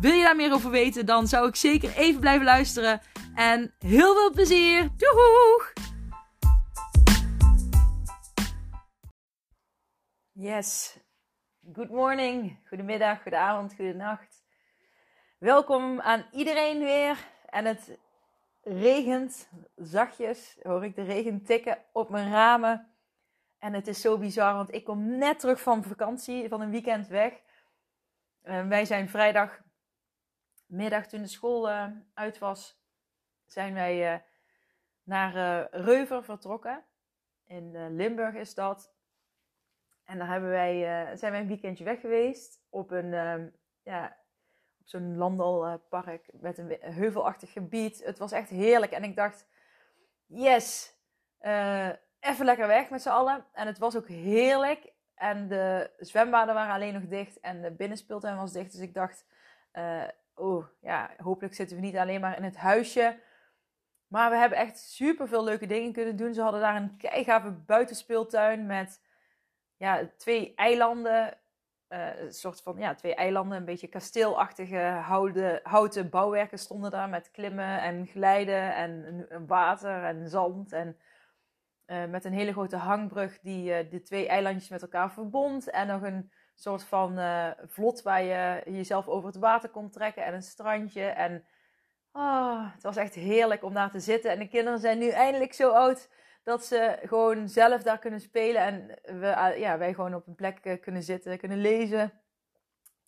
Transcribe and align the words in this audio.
Wil 0.00 0.12
je 0.12 0.22
daar 0.22 0.36
meer 0.36 0.52
over 0.52 0.70
weten, 0.70 1.06
dan 1.06 1.26
zou 1.26 1.48
ik 1.48 1.56
zeker 1.56 1.96
even 1.96 2.20
blijven 2.20 2.44
luisteren. 2.44 3.00
En 3.34 3.74
heel 3.78 4.14
veel 4.14 4.30
plezier! 4.30 4.88
Doeg! 4.96 5.72
Yes. 10.32 10.98
Good 11.72 11.90
morning, 11.90 12.58
goedemiddag, 12.68 13.22
goedenavond, 13.22 13.74
goedenacht. 13.74 14.44
Welkom 15.38 16.00
aan 16.00 16.26
iedereen 16.32 16.78
weer. 16.78 17.28
En 17.46 17.64
het 17.64 17.98
regent 18.62 19.48
zachtjes. 19.76 20.58
Hoor 20.62 20.84
ik 20.84 20.94
de 20.94 21.02
regen 21.02 21.44
tikken 21.44 21.78
op 21.92 22.10
mijn 22.10 22.30
ramen. 22.30 22.94
En 23.58 23.72
het 23.72 23.86
is 23.86 24.00
zo 24.00 24.18
bizar, 24.18 24.54
want 24.54 24.74
ik 24.74 24.84
kom 24.84 25.18
net 25.18 25.38
terug 25.38 25.60
van 25.60 25.84
vakantie, 25.84 26.48
van 26.48 26.60
een 26.60 26.70
weekend 26.70 27.08
weg. 27.08 27.32
Uh, 28.44 28.68
wij 28.68 28.84
zijn 28.84 29.08
vrijdagmiddag, 30.74 31.06
toen 31.06 31.22
de 31.22 31.28
school 31.28 31.68
uh, 31.68 31.86
uit 32.14 32.38
was, 32.38 32.82
zijn 33.46 33.74
wij 33.74 34.14
uh, 34.14 34.20
naar 35.02 35.68
Reuver 35.70 36.24
vertrokken. 36.24 36.84
In 37.46 37.96
Limburg 37.96 38.34
is 38.34 38.54
dat. 38.54 38.92
En 40.04 40.18
daar 40.18 40.28
hebben 40.28 40.50
wij, 40.50 40.80
zijn 41.16 41.32
wij 41.32 41.40
een 41.40 41.48
weekendje 41.48 41.84
weg 41.84 42.00
geweest 42.00 42.62
op 42.70 42.90
een, 42.90 43.10
ja, 43.82 44.16
op 44.80 44.86
zo'n 44.86 45.16
landalpark 45.16 46.28
met 46.32 46.58
een 46.58 46.76
heuvelachtig 46.80 47.52
gebied. 47.52 48.04
Het 48.04 48.18
was 48.18 48.32
echt 48.32 48.48
heerlijk. 48.48 48.92
En 48.92 49.04
ik 49.04 49.16
dacht, 49.16 49.46
yes, 50.26 50.96
even 52.20 52.44
lekker 52.44 52.66
weg 52.66 52.90
met 52.90 53.02
z'n 53.02 53.08
allen. 53.08 53.46
En 53.52 53.66
het 53.66 53.78
was 53.78 53.96
ook 53.96 54.08
heerlijk. 54.08 54.92
En 55.14 55.48
de 55.48 55.90
zwembaden 55.98 56.54
waren 56.54 56.74
alleen 56.74 56.94
nog 56.94 57.06
dicht 57.06 57.40
en 57.40 57.62
de 57.62 57.70
binnenspeeltuin 57.70 58.36
was 58.36 58.52
dicht. 58.52 58.72
Dus 58.72 58.80
ik 58.80 58.94
dacht, 58.94 59.26
oh 60.34 60.66
ja, 60.80 61.10
hopelijk 61.16 61.54
zitten 61.54 61.76
we 61.76 61.82
niet 61.82 61.96
alleen 61.96 62.20
maar 62.20 62.36
in 62.36 62.44
het 62.44 62.56
huisje. 62.56 63.18
Maar 64.06 64.30
we 64.30 64.36
hebben 64.36 64.58
echt 64.58 64.78
super 64.78 65.28
veel 65.28 65.44
leuke 65.44 65.66
dingen 65.66 65.92
kunnen 65.92 66.16
doen. 66.16 66.34
Ze 66.34 66.42
hadden 66.42 66.60
daar 66.60 66.76
een 66.76 66.96
keigave 66.96 67.50
buitenspeeltuin 67.50 68.66
met 68.66 69.00
ja, 69.76 70.10
twee 70.16 70.54
eilanden. 70.54 71.38
Uh, 71.88 72.20
een 72.20 72.32
soort 72.32 72.62
van 72.62 72.78
ja, 72.78 72.94
twee 72.94 73.14
eilanden, 73.14 73.58
een 73.58 73.64
beetje 73.64 73.86
kasteelachtige 73.86 75.00
houten, 75.62 76.10
bouwwerken 76.10 76.58
stonden 76.58 76.90
daar 76.90 77.08
met 77.08 77.30
klimmen 77.30 77.82
en 77.82 78.06
glijden 78.06 78.74
en 78.74 79.26
water 79.46 80.04
en 80.04 80.28
zand. 80.28 80.72
En 80.72 80.98
uh, 81.86 82.04
met 82.04 82.24
een 82.24 82.32
hele 82.32 82.52
grote 82.52 82.76
hangbrug 82.76 83.40
die 83.40 83.84
uh, 83.84 83.90
de 83.90 84.02
twee 84.02 84.28
eilandjes 84.28 84.68
met 84.68 84.82
elkaar 84.82 85.12
verbond. 85.12 85.70
En 85.70 85.86
nog 85.86 86.02
een 86.02 86.32
soort 86.54 86.84
van 86.84 87.18
uh, 87.18 87.50
vlot 87.66 88.02
waar 88.02 88.22
je 88.22 88.62
jezelf 88.64 89.08
over 89.08 89.26
het 89.26 89.38
water 89.38 89.68
kon 89.68 89.90
trekken. 89.90 90.24
En 90.24 90.34
een 90.34 90.42
strandje. 90.42 91.04
En 91.04 91.44
oh, 92.12 92.72
het 92.72 92.82
was 92.82 92.96
echt 92.96 93.14
heerlijk 93.14 93.62
om 93.62 93.74
daar 93.74 93.90
te 93.90 94.00
zitten. 94.00 94.30
En 94.30 94.38
de 94.38 94.48
kinderen 94.48 94.78
zijn 94.78 94.98
nu 94.98 95.08
eindelijk 95.08 95.52
zo 95.52 95.70
oud 95.70 96.08
dat 96.42 96.64
ze 96.64 96.98
gewoon 97.02 97.48
zelf 97.48 97.82
daar 97.82 97.98
kunnen 97.98 98.20
spelen. 98.20 98.62
En 98.62 98.98
we, 99.20 99.54
ja, 99.58 99.78
wij 99.78 99.94
gewoon 99.94 100.14
op 100.14 100.26
een 100.26 100.34
plek 100.34 100.78
kunnen 100.80 101.02
zitten, 101.02 101.38
kunnen 101.38 101.58
lezen, 101.58 102.12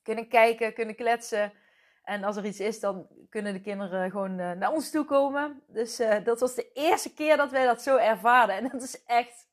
kunnen 0.03 0.29
kijken, 0.29 0.75
kunnen 0.75 0.95
kletsen. 0.95 1.53
En 2.03 2.25
als 2.25 2.37
er 2.37 2.45
iets 2.45 2.61
is, 2.61 2.81
dan 2.81 3.09
kunnen 3.31 3.53
de 3.53 3.61
kinderen 3.61 4.11
gewoon 4.11 4.35
naar 4.35 4.73
ons 4.73 4.91
toe 4.91 5.05
komen. 5.05 5.63
Dus 5.67 5.97
dat 6.25 6.41
was 6.41 6.55
de 6.55 6.73
eerste 6.73 7.15
keer 7.15 7.37
dat 7.37 7.51
wij 7.51 7.65
dat 7.65 7.83
zo 7.83 7.97
ervaren. 7.97 8.55
En 8.55 8.69
dat 8.69 8.83
is 8.83 9.05
echt. 9.05 9.46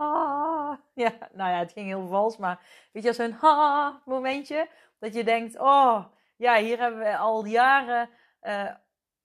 Ha. 0.00 0.80
Ja, 0.94 1.12
nou 1.32 1.50
ja, 1.50 1.58
het 1.58 1.72
ging 1.72 1.86
heel 1.86 2.06
vals, 2.06 2.36
maar 2.36 2.60
weet 2.92 3.02
je, 3.02 3.12
zo'n 3.12 3.32
ha 3.32 4.02
momentje. 4.04 4.68
Dat 4.98 5.14
je 5.14 5.24
denkt, 5.24 5.58
oh, 5.58 6.04
ja, 6.36 6.56
hier 6.56 6.78
hebben 6.78 7.00
we 7.00 7.16
al 7.16 7.44
jaren 7.44 8.10
uh, 8.42 8.70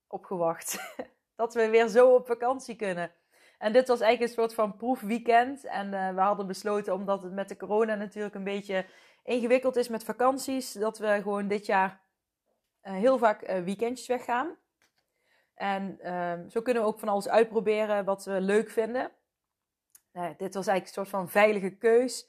op 0.07 0.25
gewacht. 0.25 0.95
dat 1.35 1.53
we 1.53 1.69
weer 1.69 1.87
zo 1.87 2.13
op 2.13 2.25
vakantie 2.25 2.75
kunnen. 2.75 3.11
En 3.57 3.73
dit 3.73 3.87
was 3.87 3.99
eigenlijk 3.99 4.31
een 4.31 4.43
soort 4.43 4.53
van 4.53 4.75
proefweekend. 4.75 5.65
En 5.65 6.15
we 6.15 6.21
hadden 6.21 6.47
besloten, 6.47 6.93
omdat 6.93 7.23
het 7.23 7.33
met 7.33 7.49
de 7.49 7.57
corona 7.57 7.95
natuurlijk 7.95 8.35
een 8.35 8.43
beetje 8.43 8.85
ingewikkeld 9.23 9.75
is 9.75 9.87
met 9.87 10.03
vakanties, 10.03 10.71
dat 10.71 10.97
we 10.97 11.19
gewoon 11.21 11.47
dit 11.47 11.65
jaar 11.65 12.01
uh, 12.83 12.93
heel 12.93 13.17
vaak 13.17 13.47
weekendjes 13.47 14.07
weggaan. 14.07 14.57
En 15.53 15.97
uh, 16.01 16.33
zo 16.49 16.61
kunnen 16.61 16.83
we 16.83 16.89
ook 16.89 16.99
van 16.99 17.09
alles 17.09 17.29
uitproberen 17.29 18.05
wat 18.05 18.25
we 18.25 18.41
leuk 18.41 18.69
vinden. 18.69 19.11
Nou 20.15 20.33
dit 20.37 20.53
was 20.53 20.67
eigenlijk 20.67 20.87
een 20.87 20.93
soort 20.93 21.21
van 21.21 21.29
veilige 21.29 21.69
keus. 21.69 22.27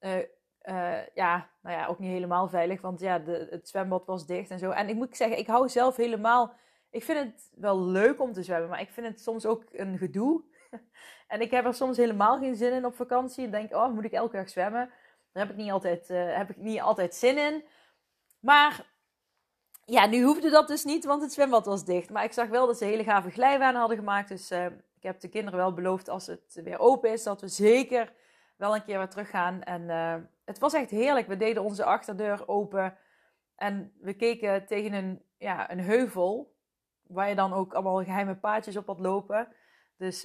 Uh, 0.00 1.14
ja, 1.14 1.50
nou 1.62 1.76
ja, 1.76 1.86
ook 1.86 1.98
niet 1.98 2.10
helemaal 2.10 2.48
veilig, 2.48 2.80
want 2.80 3.00
ja, 3.00 3.18
de, 3.18 3.46
het 3.50 3.68
zwembad 3.68 4.06
was 4.06 4.26
dicht 4.26 4.50
en 4.50 4.58
zo. 4.58 4.70
En 4.70 4.88
ik 4.88 4.94
moet 4.94 5.16
zeggen, 5.16 5.38
ik 5.38 5.46
hou 5.46 5.68
zelf 5.68 5.96
helemaal. 5.96 6.54
Ik 6.90 7.04
vind 7.04 7.18
het 7.18 7.50
wel 7.54 7.80
leuk 7.80 8.20
om 8.20 8.32
te 8.32 8.42
zwemmen, 8.42 8.68
maar 8.68 8.80
ik 8.80 8.90
vind 8.90 9.06
het 9.06 9.20
soms 9.20 9.46
ook 9.46 9.64
een 9.72 9.98
gedoe. 9.98 10.42
en 11.28 11.40
ik 11.40 11.50
heb 11.50 11.64
er 11.64 11.74
soms 11.74 11.96
helemaal 11.96 12.38
geen 12.38 12.56
zin 12.56 12.72
in 12.72 12.84
op 12.84 12.94
vakantie. 12.94 13.44
En 13.44 13.50
denk, 13.50 13.74
oh, 13.74 13.92
moet 13.92 14.04
ik 14.04 14.12
elke 14.12 14.36
dag 14.36 14.48
zwemmen? 14.48 14.90
Daar 15.32 15.46
heb 15.46 15.56
ik 15.56 15.62
niet 15.62 15.70
altijd, 15.70 16.10
uh, 16.10 16.36
heb 16.36 16.50
ik 16.50 16.56
niet 16.56 16.80
altijd 16.80 17.14
zin 17.14 17.38
in. 17.38 17.64
Maar 18.40 18.86
ja, 19.84 20.06
nu 20.06 20.22
hoefde 20.22 20.50
dat 20.50 20.68
dus 20.68 20.84
niet, 20.84 21.04
want 21.04 21.22
het 21.22 21.32
zwembad 21.32 21.66
was 21.66 21.84
dicht. 21.84 22.10
Maar 22.10 22.24
ik 22.24 22.32
zag 22.32 22.48
wel 22.48 22.66
dat 22.66 22.78
ze 22.78 22.84
hele 22.84 23.04
gave 23.04 23.30
glijbanen 23.30 23.80
hadden 23.80 23.98
gemaakt. 23.98 24.28
Dus 24.28 24.50
ik 24.96 25.02
heb 25.02 25.20
de 25.20 25.28
kinderen 25.28 25.58
wel 25.58 25.74
beloofd 25.74 26.08
als 26.08 26.26
het 26.26 26.60
weer 26.64 26.78
open 26.78 27.12
is, 27.12 27.22
dat 27.22 27.40
we 27.40 27.48
zeker 27.48 28.12
wel 28.56 28.74
een 28.74 28.84
keer 28.84 28.98
weer 28.98 29.08
terug 29.08 29.30
gaan. 29.30 29.62
En 29.62 29.82
uh, 29.82 30.14
het 30.44 30.58
was 30.58 30.72
echt 30.72 30.90
heerlijk. 30.90 31.26
We 31.26 31.36
deden 31.36 31.62
onze 31.62 31.84
achterdeur 31.84 32.48
open 32.48 32.96
en 33.56 33.92
we 34.00 34.14
keken 34.14 34.66
tegen 34.66 34.92
een, 34.92 35.22
ja, 35.38 35.70
een 35.70 35.80
heuvel. 35.80 36.54
Waar 37.02 37.28
je 37.28 37.34
dan 37.34 37.52
ook 37.52 37.74
allemaal 37.74 38.04
geheime 38.04 38.36
paadjes 38.36 38.76
op 38.76 38.86
had 38.86 38.98
lopen. 38.98 39.48
Dus 39.96 40.20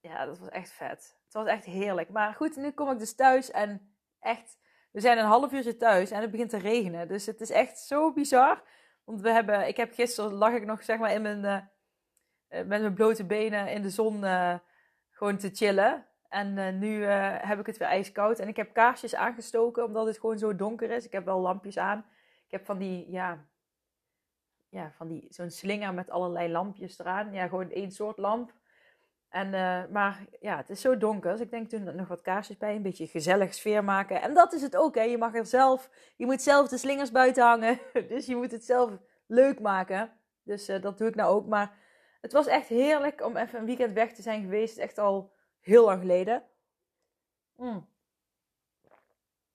ja, 0.00 0.24
dat 0.24 0.38
was 0.38 0.48
echt 0.48 0.70
vet. 0.70 1.16
Het 1.24 1.32
was 1.32 1.46
echt 1.46 1.64
heerlijk. 1.64 2.08
Maar 2.08 2.34
goed, 2.34 2.56
nu 2.56 2.70
kom 2.70 2.90
ik 2.90 2.98
dus 2.98 3.14
thuis 3.14 3.50
en 3.50 3.94
echt, 4.20 4.58
we 4.90 5.00
zijn 5.00 5.18
een 5.18 5.24
half 5.24 5.52
uurtje 5.52 5.76
thuis 5.76 6.10
en 6.10 6.20
het 6.20 6.30
begint 6.30 6.50
te 6.50 6.58
regenen. 6.58 7.08
Dus 7.08 7.26
het 7.26 7.40
is 7.40 7.50
echt 7.50 7.78
zo 7.78 8.12
bizar. 8.12 8.62
Want 9.04 9.20
we 9.20 9.30
hebben, 9.30 9.68
ik 9.68 9.76
heb 9.76 9.92
gisteren 9.94 10.32
lag 10.32 10.52
ik 10.52 10.64
nog 10.64 10.82
zeg 10.82 10.98
maar 10.98 11.12
in 11.12 11.22
mijn, 11.22 11.44
uh, 11.44 11.58
met 12.54 12.80
mijn 12.80 12.94
blote 12.94 13.24
benen 13.24 13.68
in 13.68 13.82
de 13.82 13.90
zon 13.90 14.24
uh, 14.24 14.54
gewoon 15.10 15.36
te 15.36 15.50
chillen. 15.52 16.06
En 16.28 16.56
uh, 16.56 16.72
nu 16.72 17.04
heb 17.04 17.58
ik 17.58 17.66
het 17.66 17.76
weer 17.76 17.88
ijskoud. 17.88 18.38
En 18.38 18.48
ik 18.48 18.56
heb 18.56 18.74
kaarsjes 18.74 19.14
aangestoken 19.14 19.84
omdat 19.84 20.06
het 20.06 20.18
gewoon 20.18 20.38
zo 20.38 20.56
donker 20.56 20.90
is. 20.90 21.04
Ik 21.04 21.12
heb 21.12 21.24
wel 21.24 21.40
lampjes 21.40 21.78
aan. 21.78 21.98
Ik 22.44 22.50
heb 22.50 22.64
van 22.64 22.78
die, 22.78 23.10
ja, 23.10 23.44
ja 24.68 24.92
van 24.96 25.08
die, 25.08 25.26
zo'n 25.30 25.50
slinger 25.50 25.94
met 25.94 26.10
allerlei 26.10 26.52
lampjes 26.52 26.98
eraan. 26.98 27.32
Ja, 27.32 27.48
gewoon 27.48 27.70
één 27.70 27.90
soort 27.90 28.18
lamp. 28.18 28.52
En, 29.28 29.50
maar 29.92 30.24
ja, 30.40 30.56
het 30.56 30.70
is 30.70 30.80
zo 30.80 30.98
donker. 30.98 31.30
Dus 31.30 31.40
ik 31.40 31.50
denk 31.50 31.68
toen 31.68 31.96
nog 31.96 32.08
wat 32.08 32.20
kaarsjes 32.20 32.56
bij. 32.56 32.74
Een 32.74 32.82
beetje 32.82 33.06
gezellig 33.06 33.54
sfeer 33.54 33.84
maken. 33.84 34.22
En 34.22 34.34
dat 34.34 34.52
is 34.52 34.62
het 34.62 34.76
ook. 34.76 34.94
Hè. 34.94 35.02
Je 35.02 35.18
mag 35.18 35.34
er 35.34 35.46
zelf. 35.46 35.90
Je 36.16 36.26
moet 36.26 36.42
zelf 36.42 36.68
de 36.68 36.78
slingers 36.78 37.10
buiten 37.10 37.44
hangen. 37.44 37.78
Dus 38.08 38.26
je 38.26 38.36
moet 38.36 38.50
het 38.50 38.64
zelf 38.64 38.90
leuk 39.26 39.60
maken. 39.60 40.10
Dus 40.42 40.66
dat 40.66 40.98
doe 40.98 41.08
ik 41.08 41.14
nou 41.14 41.34
ook. 41.34 41.46
Maar 41.46 41.72
het 42.24 42.32
was 42.32 42.46
echt 42.46 42.68
heerlijk 42.68 43.24
om 43.24 43.36
even 43.36 43.58
een 43.58 43.64
weekend 43.64 43.92
weg 43.92 44.12
te 44.12 44.22
zijn 44.22 44.42
geweest. 44.42 44.78
Echt 44.78 44.98
al 44.98 45.32
heel 45.60 45.84
lang 45.84 46.00
geleden. 46.00 46.42
Mm. 47.56 47.88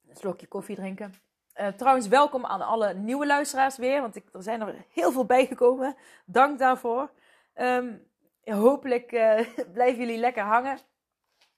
Een 0.08 0.16
slokje 0.16 0.48
koffie 0.48 0.76
drinken. 0.76 1.14
Uh, 1.56 1.68
trouwens, 1.68 2.08
welkom 2.08 2.46
aan 2.46 2.62
alle 2.62 2.94
nieuwe 2.94 3.26
luisteraars 3.26 3.78
weer. 3.78 4.02
Want 4.02 4.16
ik, 4.16 4.30
er 4.34 4.44
zijn 4.44 4.62
er 4.62 4.76
heel 4.90 5.12
veel 5.12 5.26
bijgekomen. 5.26 5.96
Dank 6.26 6.60
daarvoor. 6.60 7.12
Um, 7.56 8.08
hopelijk 8.44 9.12
uh, 9.12 9.40
blijven 9.74 10.00
jullie 10.00 10.20
lekker 10.20 10.44
hangen. 10.44 10.78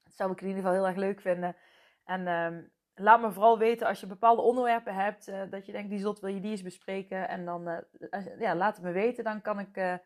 Dat 0.04 0.14
zou 0.14 0.32
ik 0.32 0.40
in 0.40 0.46
ieder 0.46 0.62
geval 0.62 0.76
heel 0.76 0.86
erg 0.86 0.96
leuk 0.96 1.20
vinden. 1.20 1.56
En 2.04 2.20
uh, 2.20 2.58
laat 2.94 3.20
me 3.20 3.32
vooral 3.32 3.58
weten 3.58 3.86
als 3.86 4.00
je 4.00 4.06
bepaalde 4.06 4.42
onderwerpen 4.42 4.94
hebt. 4.94 5.28
Uh, 5.28 5.42
dat 5.50 5.66
je 5.66 5.72
denkt, 5.72 5.90
die 5.90 5.98
zult 5.98 6.20
wil 6.20 6.34
je 6.34 6.40
die 6.40 6.50
eens 6.50 6.62
bespreken. 6.62 7.28
En 7.28 7.44
dan 7.44 7.84
ja, 8.38 8.54
laat 8.54 8.76
het 8.76 8.84
me 8.84 8.92
weten. 8.92 9.24
Dan 9.24 9.42
kan, 9.42 9.58
ik, 9.58 10.00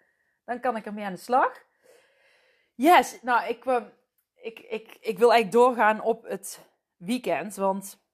dan 0.46 0.60
kan 0.60 0.76
ik 0.76 0.86
ermee 0.86 1.04
aan 1.04 1.12
de 1.12 1.18
slag. 1.18 1.64
Yes, 2.74 3.22
nou 3.22 3.48
ik, 3.48 3.64
ik, 4.34 4.58
ik, 4.58 4.96
ik 5.00 5.18
wil 5.18 5.32
eigenlijk 5.32 5.52
doorgaan 5.52 6.00
op 6.00 6.24
het 6.24 6.66
weekend. 6.96 7.56
Want 7.56 8.04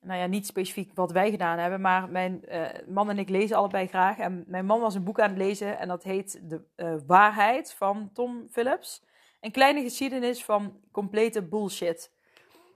nou 0.00 0.20
ja, 0.20 0.26
niet 0.26 0.46
specifiek 0.46 0.90
wat 0.94 1.12
wij 1.12 1.30
gedaan 1.30 1.58
hebben, 1.58 1.80
maar 1.80 2.08
mijn 2.08 2.44
man 2.86 3.10
en 3.10 3.18
ik 3.18 3.28
lezen 3.28 3.56
allebei 3.56 3.86
graag. 3.86 4.18
En 4.18 4.44
mijn 4.46 4.66
man 4.66 4.80
was 4.80 4.94
een 4.94 5.04
boek 5.04 5.20
aan 5.20 5.28
het 5.28 5.38
lezen 5.38 5.78
en 5.78 5.88
dat 5.88 6.02
heet 6.02 6.48
De 6.48 7.02
Waarheid 7.06 7.72
van 7.72 8.10
Tom 8.12 8.48
Phillips. 8.50 9.04
Een 9.40 9.52
kleine 9.52 9.82
geschiedenis 9.82 10.44
van 10.44 10.80
complete 10.92 11.42
bullshit. 11.42 12.12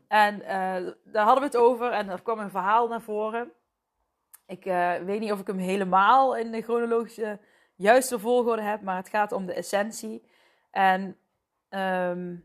En 0.08 0.38
daar 1.04 1.24
hadden 1.24 1.38
we 1.38 1.44
het 1.44 1.56
over 1.56 1.90
en 1.90 2.08
er 2.08 2.22
kwam 2.22 2.38
een 2.38 2.50
verhaal 2.50 2.88
naar 2.88 3.02
voren. 3.02 3.52
Ik 4.46 4.64
weet 5.04 5.20
niet 5.20 5.32
of 5.32 5.40
ik 5.40 5.46
hem 5.46 5.58
helemaal 5.58 6.36
in 6.36 6.52
de 6.52 6.62
chronologische 6.62 7.40
juiste 7.78 8.18
volgorde 8.18 8.62
heb, 8.62 8.82
maar 8.82 8.96
het 8.96 9.08
gaat 9.08 9.32
om 9.32 9.46
de 9.46 9.52
essentie. 9.52 10.22
En 10.70 11.16
ehm, 11.68 12.36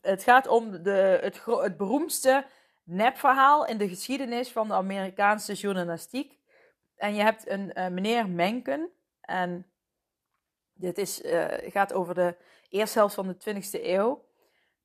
het 0.00 0.22
gaat 0.22 0.46
om 0.46 0.82
de, 0.82 1.18
het, 1.22 1.44
het 1.44 1.76
beroemdste 1.76 2.46
nepverhaal 2.82 3.66
in 3.66 3.78
de 3.78 3.88
geschiedenis 3.88 4.52
van 4.52 4.68
de 4.68 4.74
Amerikaanse 4.74 5.52
journalistiek. 5.52 6.38
En 6.96 7.14
je 7.14 7.22
hebt 7.22 7.48
een 7.48 7.70
uh, 7.74 7.88
meneer 7.88 8.28
Menken. 8.28 8.90
En 9.20 9.66
dit 10.72 10.98
is, 10.98 11.22
uh, 11.22 11.44
gaat 11.50 11.92
over 11.92 12.14
de 12.14 12.36
eerste 12.68 12.98
helft 12.98 13.14
van 13.14 13.26
de 13.26 13.54
20e 13.54 13.84
eeuw. 13.84 14.24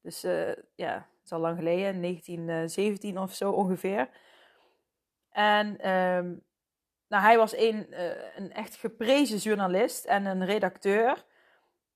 Dus 0.02 0.24
uh, 0.24 0.54
ja, 0.76 0.94
het 0.94 1.26
is 1.26 1.32
al 1.32 1.40
lang 1.40 1.58
geleden, 1.58 2.02
1917 2.02 3.18
of 3.18 3.34
zo 3.34 3.52
ongeveer. 3.52 4.10
En 5.30 5.90
um, 5.90 6.44
nou, 7.12 7.24
hij 7.24 7.38
was 7.38 7.56
een, 7.58 7.88
een 8.36 8.54
echt 8.54 8.76
geprezen 8.76 9.38
journalist 9.38 10.06
en 10.06 10.26
een 10.26 10.46
redacteur. 10.46 11.26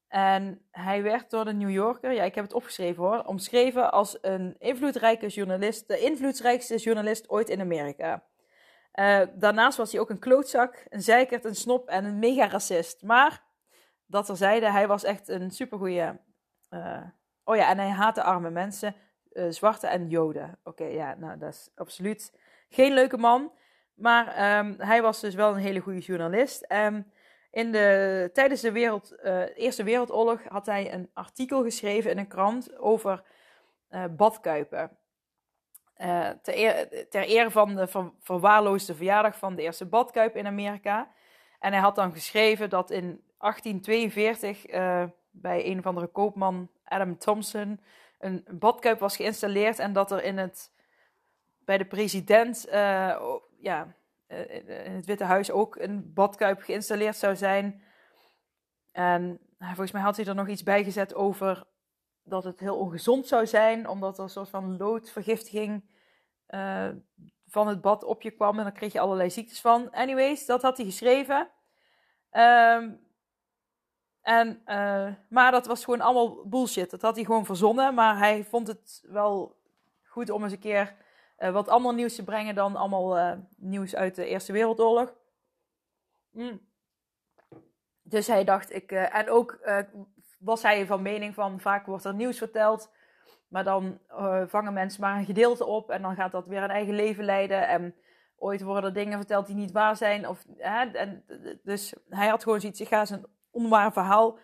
En 0.08 0.62
hij 0.72 1.04
werd 1.04 1.30
door 1.30 1.46
de 1.46 1.54
New 1.54 1.70
Yorker, 1.70 2.12
ja, 2.12 2.24
ik 2.24 2.36
heb 2.36 2.44
het 2.44 2.54
opgeschreven 2.54 3.04
hoor, 3.04 3.24
omschreven 3.24 3.92
als 3.92 4.18
een 4.22 4.56
invloedrijke 4.60 5.28
journalist, 5.28 5.88
de 5.88 6.00
invloedrijkste 6.00 6.76
journalist 6.76 7.30
ooit 7.30 7.50
in 7.50 7.60
Amerika. 7.60 8.24
Uh, 8.94 9.22
daarnaast 9.34 9.78
was 9.78 9.92
hij 9.92 10.02
ook 10.02 10.10
een 10.10 10.20
klootzak, 10.20 10.86
een 10.90 11.02
zeikert, 11.02 11.46
een 11.46 11.56
snop 11.56 11.88
en 11.88 12.06
een 12.06 12.20
mega-racist. 12.20 13.04
Maar, 13.04 13.44
dat 14.06 14.30
zeiden, 14.34 14.72
hij 14.72 14.88
was 14.88 15.04
echt 15.04 15.28
een 15.28 15.52
supergoeie... 15.52 16.20
Uh, 16.70 17.02
oh 17.44 17.56
ja, 17.56 17.70
en 17.70 17.78
hij 17.78 17.90
haatte 17.90 18.24
arme 18.24 18.50
mensen, 18.50 18.96
zwarte 19.50 19.88
en 19.88 20.10
joden. 20.10 20.60
Oké, 20.64 20.86
ja, 20.86 21.16
nou, 21.18 21.38
dat 21.38 21.54
is 21.54 21.72
absoluut 21.76 22.34
geen 22.70 22.94
leuke 22.94 23.18
man. 23.18 23.52
Maar 23.96 24.58
um, 24.60 24.76
hij 24.78 25.02
was 25.02 25.20
dus 25.20 25.36
wel 25.36 25.52
een 25.52 25.60
hele 25.60 25.80
goede 25.80 26.00
journalist. 26.00 26.66
Um, 26.72 27.12
in 27.56 27.72
de, 27.72 28.30
tijdens 28.34 28.62
de 28.62 28.72
wereld, 28.72 29.16
uh, 29.24 29.58
Eerste 29.58 29.84
Wereldoorlog 29.84 30.42
had 30.48 30.66
hij 30.66 30.94
een 30.94 31.10
artikel 31.14 31.64
geschreven 31.64 32.12
in 32.12 32.18
een 32.18 32.28
krant 32.28 32.78
over 32.78 33.24
uh, 33.92 34.04
badkuipen. 34.18 34.98
Uh, 35.98 36.30
ter, 36.30 36.58
eer, 36.58 36.88
ter 37.10 37.24
ere 37.24 37.52
van 37.52 37.76
de 37.76 37.88
ver, 37.88 38.12
verwaarloosde 38.20 38.96
verjaardag 38.96 39.38
van 39.38 39.56
de 39.56 39.62
eerste 39.62 39.86
badkuip 39.86 40.36
in 40.36 40.48
Amerika. 40.48 41.12
En 41.60 41.72
hij 41.72 41.82
had 41.82 41.96
dan 41.96 42.14
geschreven 42.14 42.70
dat 42.70 42.92
in 42.92 43.24
1842 43.38 44.66
bij 45.32 45.66
een 45.66 45.80
of 45.80 45.86
andere 45.86 46.08
koopman, 46.08 46.70
Adam 46.84 47.18
Thompson, 47.18 47.80
een 48.20 48.46
badkuip 48.52 49.00
was 49.00 49.16
geïnstalleerd. 49.16 49.80
En 49.80 49.94
dat 49.94 50.12
er 50.12 50.24
in 50.24 50.38
het, 50.38 50.72
bij 51.66 51.78
de 51.78 51.86
president 51.86 52.68
ja, 53.66 53.96
uh, 54.28 54.86
in 54.86 54.96
het 54.96 55.06
Witte 55.06 55.24
Huis 55.24 55.52
ook 55.52 55.76
een 55.76 56.14
badkuip 56.14 56.62
geïnstalleerd 56.62 57.16
zou 57.16 57.36
zijn. 57.36 57.82
En 58.92 59.40
volgens 59.60 59.92
mij 59.92 60.02
had 60.02 60.16
hij 60.16 60.26
er 60.26 60.36
nog 60.36 60.48
iets 60.48 60.64
bij 60.64 60.84
gezet 60.84 61.14
over 61.14 61.64
dat 62.24 62.44
het 62.44 62.60
heel 62.60 62.78
ongezond 62.78 63.28
zou 63.28 63.48
zijn, 63.48 63.88
omdat 63.88 64.18
er 64.18 64.24
een 64.24 64.30
soort 64.30 64.50
van 64.50 64.78
loodvergiftiging 64.78 65.84
uh, 66.50 66.90
van 67.48 67.68
het 67.68 67.82
bad 67.82 68.04
op 68.04 68.22
je 68.22 68.32
kwam 68.32 68.58
en 68.58 68.64
dan 68.64 68.74
kreeg 68.74 68.94
je 68.94 69.00
allerlei 69.00 69.30
ziektes 69.30 69.62
van. 69.62 69.92
Anyways, 69.92 70.46
dat 70.46 70.62
had 70.62 70.78
hij 70.78 70.86
geschreven. 70.86 71.50
Um, 72.32 73.04
en, 74.22 74.62
maar 75.30 75.52
dat 75.52 75.66
was 75.66 75.84
gewoon 75.84 76.02
allemaal 76.02 76.48
bullshit. 76.48 76.90
Dat 76.90 77.02
had 77.02 77.16
hij 77.16 77.26
gewoon 77.26 77.46
verzonnen, 77.46 77.94
maar 77.94 78.18
hij 78.18 78.44
vond 78.44 78.68
het 78.68 79.04
wel 79.08 79.60
goed 80.04 80.30
om 80.30 80.44
eens 80.44 80.54
een 80.54 80.60
keer 80.60 80.96
uh, 81.40 81.52
wat 81.52 81.68
ander 81.68 81.94
nieuws 81.94 82.16
te 82.16 82.24
brengen 82.24 82.56
dan 82.56 82.76
allemaal 82.76 83.18
uh, 83.18 83.32
nieuws 83.58 83.96
uit 83.96 84.16
de 84.16 84.26
Eerste 84.26 84.52
Wereldoorlog. 84.52 85.14
Mm. 86.32 86.62
Dus 88.02 88.28
hij 88.28 88.44
dacht, 88.44 88.74
ik. 88.74 88.92
Uh, 88.92 89.16
en 89.16 89.30
ook 89.30 89.60
was 90.40 90.62
hij 90.62 90.86
van 90.86 91.02
mening 91.02 91.34
van 91.34 91.60
vaak 91.60 91.86
wordt 91.86 92.06
er 92.06 92.14
nieuws 92.14 92.38
verteld. 92.38 92.92
Maar 93.48 93.64
dan 93.64 94.00
vangen 94.48 94.74
mensen 94.74 95.02
maar 95.02 95.18
een 95.18 95.26
gedeelte 95.26 95.66
op 95.66 95.90
en 95.90 96.02
dan 96.02 96.16
gaat 96.16 96.32
dat 96.32 96.48
weer 96.48 96.64
een 96.64 96.70
eigen 96.70 96.96
leven 96.96 97.24
leiden. 97.24 97.68
En 97.68 97.96
ooit 98.38 98.62
worden 98.62 98.84
er 98.84 98.94
dingen 98.94 99.18
verteld 99.18 99.46
die 99.46 99.56
niet 99.56 99.72
waar 99.72 99.96
zijn. 99.96 100.28
Of, 100.28 100.46
hè, 100.58 100.86
en, 100.86 101.26
dus 101.64 101.94
hij 102.10 102.28
had 102.28 102.44
gewoon 102.44 102.60
zoiets, 102.60 102.82
ik 102.82 102.88
ga 102.88 103.00
eens 103.00 103.10
een 103.10 103.28
onwaar 103.52 103.94
verhaal 103.94 104.38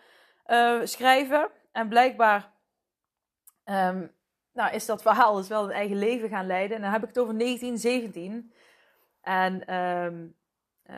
schrijven. 0.82 1.50
En 1.72 1.88
blijkbaar 1.88 2.52
um, 3.64 4.12
nou 4.52 4.74
is 4.74 4.86
dat 4.86 5.02
verhaal 5.02 5.34
dus 5.34 5.48
wel 5.48 5.64
een 5.64 5.70
eigen 5.70 5.96
leven 5.96 6.28
gaan 6.28 6.46
leiden. 6.46 6.76
En 6.76 6.82
dan 6.82 6.92
heb 6.92 7.02
ik 7.02 7.08
het 7.08 7.18
over 7.18 7.38
1917. 7.38 8.52
En 9.20 9.74
um, 9.74 10.36
uh, 10.86 10.96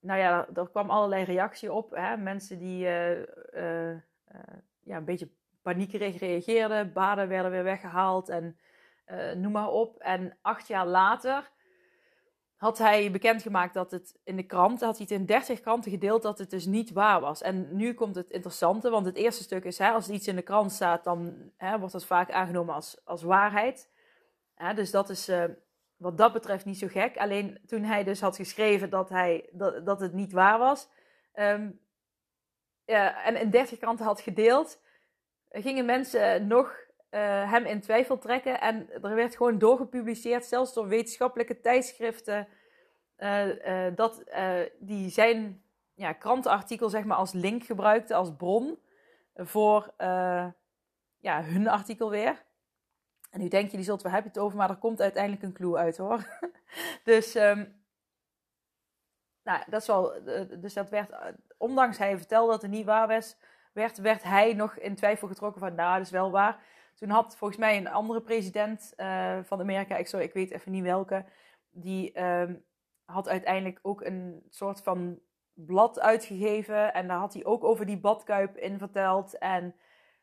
nou 0.00 0.20
ja, 0.20 0.48
er 0.54 0.68
kwam 0.70 0.90
allerlei 0.90 1.24
reactie 1.24 1.72
op. 1.72 1.90
Hè? 1.90 2.16
Mensen 2.16 2.58
die 2.58 2.84
uh, 2.84 3.18
uh, 3.54 3.96
ja, 4.80 4.96
een 4.96 5.04
beetje 5.04 5.30
paniekerig 5.62 6.18
reageerden. 6.18 6.92
Baden 6.92 7.28
werden 7.28 7.50
weer 7.50 7.64
weggehaald 7.64 8.28
en 8.28 8.58
noem 9.34 9.52
maar 9.52 9.70
op. 9.70 9.98
En 9.98 10.38
acht 10.42 10.66
jaar 10.66 10.86
later 10.86 11.50
had 12.56 12.78
hij 12.78 13.10
bekendgemaakt 13.10 13.74
dat 13.74 13.90
het 13.90 14.18
in 14.24 14.36
de 14.36 14.42
kranten, 14.42 14.86
had 14.86 14.96
hij 14.96 15.06
het 15.08 15.18
in 15.18 15.26
30 15.26 15.60
kranten 15.60 15.90
gedeeld 15.90 16.22
dat 16.22 16.38
het 16.38 16.50
dus 16.50 16.66
niet 16.66 16.92
waar 16.92 17.20
was. 17.20 17.42
En 17.42 17.76
nu 17.76 17.94
komt 17.94 18.14
het 18.14 18.30
interessante, 18.30 18.90
want 18.90 19.06
het 19.06 19.16
eerste 19.16 19.42
stuk 19.42 19.64
is, 19.64 19.78
hè, 19.78 19.90
als 19.90 20.08
iets 20.08 20.28
in 20.28 20.36
de 20.36 20.42
krant 20.42 20.72
staat, 20.72 21.04
dan 21.04 21.50
hè, 21.56 21.78
wordt 21.78 21.92
dat 21.92 22.04
vaak 22.04 22.30
aangenomen 22.30 22.74
als, 22.74 23.00
als 23.04 23.22
waarheid. 23.22 23.90
Dus 24.74 24.90
dat 24.90 25.10
is 25.10 25.28
uh, 25.28 25.44
wat 25.96 26.18
dat 26.18 26.32
betreft 26.32 26.64
niet 26.64 26.78
zo 26.78 26.86
gek. 26.86 27.16
Alleen 27.16 27.60
toen 27.66 27.82
hij 27.82 28.04
dus 28.04 28.20
had 28.20 28.36
geschreven 28.36 28.90
dat, 28.90 29.08
hij, 29.08 29.48
dat, 29.52 29.86
dat 29.86 30.00
het 30.00 30.12
niet 30.12 30.32
waar 30.32 30.58
was, 30.58 30.88
ja, 32.84 33.24
en 33.24 33.36
in 33.36 33.50
30 33.50 33.78
kranten 33.78 34.06
had 34.06 34.20
gedeeld, 34.20 34.80
gingen 35.50 35.84
mensen 35.84 36.46
nog 36.46 36.85
uh, 37.10 37.50
hem 37.50 37.64
in 37.64 37.80
twijfel 37.80 38.18
trekken. 38.18 38.60
En 38.60 38.90
er 39.02 39.14
werd 39.14 39.36
gewoon 39.36 39.58
doorgepubliceerd, 39.58 40.44
zelfs 40.44 40.74
door 40.74 40.88
wetenschappelijke 40.88 41.60
tijdschriften, 41.60 42.48
uh, 43.18 43.46
uh, 43.46 43.96
dat 43.96 44.24
die 44.78 45.10
zijn 45.10 45.62
ja, 45.94 46.12
krantenartikel 46.12 46.88
zeg 46.88 47.04
maar, 47.04 47.16
als 47.16 47.32
link 47.32 47.64
gebruikte, 47.64 48.14
als 48.14 48.36
bron 48.36 48.78
voor 49.34 49.94
ja, 51.18 51.42
hun 51.42 51.68
artikel 51.68 52.10
weer. 52.10 52.44
En 53.30 53.40
nu 53.40 53.48
denk 53.48 53.70
je, 53.70 53.76
die 53.76 53.86
zult 53.86 54.02
we 54.02 54.08
hebben 54.08 54.30
het 54.32 54.40
over, 54.40 54.58
maar 54.58 54.70
er 54.70 54.76
komt 54.76 55.00
uiteindelijk 55.00 55.42
een 55.42 55.52
clue 55.52 55.76
uit 55.76 55.96
hoor. 55.96 56.40
dus, 57.04 57.34
um, 57.34 57.82
nou, 59.42 59.62
dat 59.66 59.80
is 59.80 59.86
wel, 59.86 60.12
dus 60.58 60.74
dat 60.74 60.90
werd, 60.90 61.10
ondanks 61.56 61.98
hij 61.98 62.16
vertelde 62.16 62.52
dat 62.52 62.62
het 62.62 62.70
niet 62.70 62.84
waar 62.84 63.08
was, 63.08 63.36
werd, 63.72 63.98
werd 63.98 64.22
hij 64.22 64.52
nog 64.52 64.76
in 64.76 64.94
twijfel 64.94 65.28
getrokken 65.28 65.60
van, 65.60 65.74
nou, 65.74 65.96
dat 65.96 66.06
is 66.06 66.12
wel 66.12 66.30
waar. 66.30 66.64
Toen 66.96 67.10
had 67.10 67.36
volgens 67.36 67.60
mij 67.60 67.76
een 67.76 67.88
andere 67.88 68.20
president 68.20 68.92
uh, 68.96 69.38
van 69.42 69.60
Amerika, 69.60 69.96
ik, 69.96 70.06
sorry, 70.06 70.24
ik 70.24 70.32
weet 70.32 70.50
even 70.50 70.72
niet 70.72 70.82
welke, 70.82 71.24
die 71.70 72.22
um, 72.22 72.64
had 73.04 73.28
uiteindelijk 73.28 73.78
ook 73.82 74.00
een 74.04 74.42
soort 74.50 74.82
van 74.82 75.18
blad 75.54 76.00
uitgegeven. 76.00 76.94
En 76.94 77.08
daar 77.08 77.18
had 77.18 77.34
hij 77.34 77.44
ook 77.44 77.64
over 77.64 77.86
die 77.86 77.98
badkuip 77.98 78.56
in 78.56 78.78
verteld. 78.78 79.38
En 79.38 79.74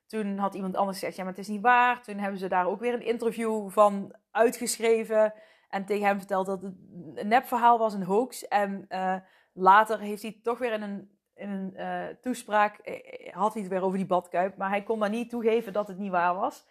toen 0.08 0.38
had 0.38 0.56
iemand 0.56 0.76
anders 0.76 1.00
gezegd, 1.00 1.18
ja, 1.18 1.24
maar 1.24 1.32
het 1.32 1.42
is 1.42 1.48
niet 1.48 1.62
waar. 1.62 2.02
Toen 2.02 2.18
hebben 2.18 2.40
ze 2.40 2.48
daar 2.48 2.68
ook 2.68 2.80
weer 2.80 2.94
een 2.94 3.06
interview 3.06 3.70
van 3.70 4.16
uitgeschreven. 4.32 5.34
En 5.70 5.86
tegen 5.86 6.06
hem 6.06 6.18
verteld 6.18 6.46
dat 6.46 6.62
het 6.62 6.74
een 7.16 7.28
nepverhaal 7.28 7.78
was, 7.78 7.94
een 7.94 8.04
hoax. 8.04 8.48
En 8.48 8.86
uh, 8.90 9.16
later 9.54 10.00
heeft 10.00 10.22
hij 10.22 10.40
toch 10.44 10.58
weer 10.58 10.74
in 10.74 10.82
een 10.82 11.13
in 11.36 11.50
een 11.50 11.74
uh, 11.76 12.16
toespraak 12.22 12.80
uh, 12.84 13.34
had 13.34 13.54
hij 13.54 13.62
het 13.62 13.72
weer 13.72 13.84
over 13.84 13.98
die 13.98 14.08
badkuip. 14.08 14.58
Maar 14.58 14.70
hij 14.70 14.84
kon 14.84 15.00
maar 15.00 15.10
niet 15.10 15.30
toegeven 15.30 15.74
dat 15.74 15.88
het 15.88 15.98
niet 15.98 16.12
waar 16.12 16.36
was. 16.36 16.66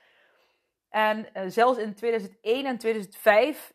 En 0.88 1.26
zelfs 1.46 1.78
in 1.78 1.94
2001 1.94 2.66
en 2.66 2.78
2005 2.78 3.72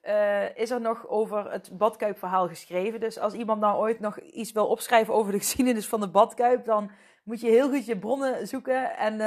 is 0.55 0.69
er 0.69 0.81
nog 0.81 1.07
over 1.07 1.51
het 1.51 1.77
badkuipverhaal 1.77 2.47
geschreven. 2.47 2.99
Dus 2.99 3.19
als 3.19 3.33
iemand 3.33 3.59
nou 3.59 3.77
ooit 3.77 3.99
nog 3.99 4.19
iets 4.19 4.51
wil 4.51 4.67
opschrijven 4.67 5.13
over 5.13 5.31
de 5.31 5.37
geschiedenis 5.45 5.87
van 5.87 5.99
de 5.99 6.09
badkuip, 6.09 6.65
dan 6.65 6.91
moet 7.23 7.41
je 7.41 7.49
heel 7.49 7.69
goed 7.69 7.85
je 7.85 7.99
bronnen 7.99 8.47
zoeken. 8.47 8.97
En, 8.97 9.17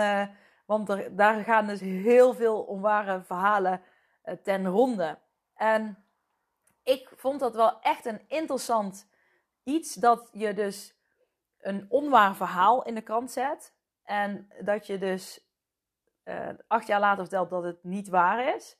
want 0.66 0.88
er, 0.88 1.16
daar 1.16 1.44
gaan 1.44 1.66
dus 1.66 1.80
heel 1.80 2.34
veel 2.34 2.60
onware 2.60 3.22
verhalen 3.22 3.82
ten 4.42 4.66
ronde. 4.66 5.18
En 5.54 5.98
ik 6.82 7.12
vond 7.16 7.40
dat 7.40 7.54
wel 7.54 7.80
echt 7.80 8.04
een 8.04 8.20
interessant 8.28 9.08
iets 9.64 9.94
dat 9.94 10.28
je 10.32 10.54
dus 10.54 10.94
een 11.60 11.86
onwaar 11.88 12.36
verhaal 12.36 12.84
in 12.84 12.94
de 12.94 13.02
krant 13.02 13.30
zet. 13.30 13.74
En 14.02 14.52
dat 14.60 14.86
je 14.86 14.98
dus 14.98 15.48
uh, 16.24 16.48
acht 16.66 16.86
jaar 16.86 17.00
later 17.00 17.20
vertelt 17.20 17.50
dat 17.50 17.62
het 17.62 17.84
niet 17.84 18.08
waar 18.08 18.54
is. 18.54 18.78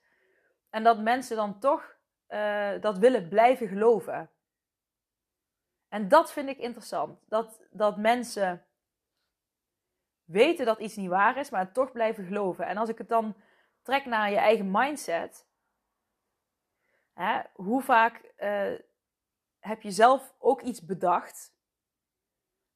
En 0.71 0.83
dat 0.83 0.99
mensen 0.99 1.37
dan 1.37 1.59
toch 1.59 1.97
uh, 2.29 2.81
dat 2.81 2.99
willen 2.99 3.29
blijven 3.29 3.69
geloven. 3.69 4.31
En 5.89 6.09
dat 6.09 6.33
vind 6.33 6.49
ik 6.49 6.59
interessant. 6.59 7.19
Dat, 7.29 7.67
dat 7.71 7.97
mensen 7.97 8.65
weten 10.25 10.67
dat 10.67 10.79
iets 10.79 10.97
niet 10.97 11.09
waar 11.09 11.37
is, 11.37 11.51
maar 11.51 11.61
het 11.61 11.75
toch 11.75 11.93
blijven 11.93 12.25
geloven. 12.25 12.67
En 12.67 12.77
als 12.77 12.89
ik 12.89 12.99
het 12.99 13.09
dan 13.09 13.37
trek 13.83 14.05
naar 14.05 14.31
je 14.31 14.37
eigen 14.37 14.71
mindset. 14.71 15.49
Hè, 17.13 17.41
hoe 17.53 17.83
vaak 17.83 18.33
uh, 18.39 18.79
heb 19.59 19.83
je 19.83 19.91
zelf 19.91 20.35
ook 20.39 20.63
iets 20.63 20.85
bedacht 20.85 21.55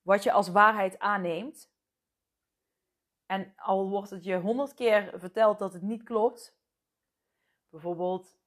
wat 0.04 0.23
je 0.23 0.32
als 0.32 0.49
waarheid 0.49 0.99
aanneemt? 0.99 1.73
En 3.26 3.52
al 3.56 3.88
wordt 3.88 4.11
het 4.11 4.25
je 4.25 4.37
honderd 4.37 4.75
keer 4.75 5.12
verteld 5.14 5.58
dat 5.58 5.73
het 5.73 5.82
niet 5.82 6.02
klopt. 6.02 6.56
Bijvoorbeeld, 7.68 8.38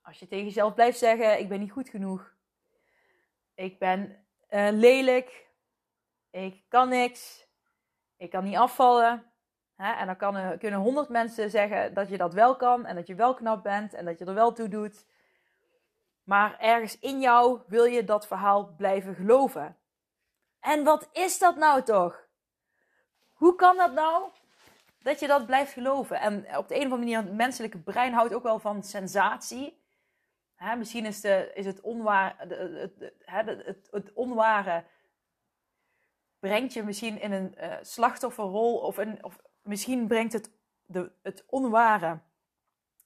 als 0.00 0.18
je 0.18 0.26
tegen 0.26 0.44
jezelf 0.44 0.74
blijft 0.74 0.98
zeggen: 0.98 1.38
Ik 1.38 1.48
ben 1.48 1.60
niet 1.60 1.72
goed 1.72 1.88
genoeg. 1.88 2.34
Ik 3.54 3.78
ben 3.78 4.26
uh, 4.50 4.68
lelijk. 4.70 5.50
Ik 6.30 6.64
kan 6.68 6.88
niks. 6.88 7.46
Ik 8.16 8.30
kan 8.30 8.44
niet 8.44 8.56
afvallen. 8.56 9.32
Hè? 9.74 9.92
En 9.92 10.06
dan 10.06 10.16
kan, 10.16 10.58
kunnen 10.58 10.80
honderd 10.80 11.08
mensen 11.08 11.50
zeggen 11.50 11.94
dat 11.94 12.08
je 12.08 12.16
dat 12.16 12.34
wel 12.34 12.56
kan. 12.56 12.86
En 12.86 12.94
dat 12.94 13.06
je 13.06 13.14
wel 13.14 13.34
knap 13.34 13.62
bent. 13.62 13.94
En 13.94 14.04
dat 14.04 14.18
je 14.18 14.24
er 14.24 14.34
wel 14.34 14.52
toe 14.52 14.68
doet. 14.68 15.06
Maar 16.22 16.58
ergens 16.58 16.98
in 16.98 17.20
jou 17.20 17.60
wil 17.66 17.84
je 17.84 18.04
dat 18.04 18.26
verhaal 18.26 18.74
blijven 18.76 19.14
geloven. 19.14 19.76
En 20.62 20.84
wat 20.84 21.08
is 21.12 21.38
dat 21.38 21.56
nou 21.56 21.82
toch? 21.82 22.26
Hoe 23.32 23.54
kan 23.54 23.76
dat 23.76 23.92
nou? 23.92 24.30
Dat 24.98 25.20
je 25.20 25.26
dat 25.26 25.46
blijft 25.46 25.72
geloven. 25.72 26.20
En 26.20 26.56
op 26.56 26.68
de 26.68 26.74
een 26.74 26.86
of 26.86 26.92
andere 26.92 26.96
manier, 26.96 27.16
het 27.16 27.32
menselijke 27.32 27.78
brein 27.78 28.12
houdt 28.12 28.34
ook 28.34 28.42
wel 28.42 28.58
van 28.58 28.82
sensatie. 28.82 29.80
Misschien 30.76 31.06
is, 31.06 31.20
de, 31.20 31.50
is 31.54 31.66
het, 31.66 31.80
onwaar, 31.80 32.34
het, 32.38 32.50
het, 32.58 33.64
het, 33.66 33.88
het, 33.90 34.12
onware 34.12 34.84
brengt 36.38 36.72
je 36.72 36.82
misschien 36.82 37.20
in 37.20 37.32
een 37.32 37.54
uh, 37.58 37.74
slachtofferrol 37.80 38.78
of, 38.78 38.96
een, 38.96 39.24
of 39.24 39.38
misschien 39.62 40.06
brengt 40.06 40.32
het, 40.32 40.50
de, 40.86 41.12
het 41.22 41.44
onware, 41.46 42.18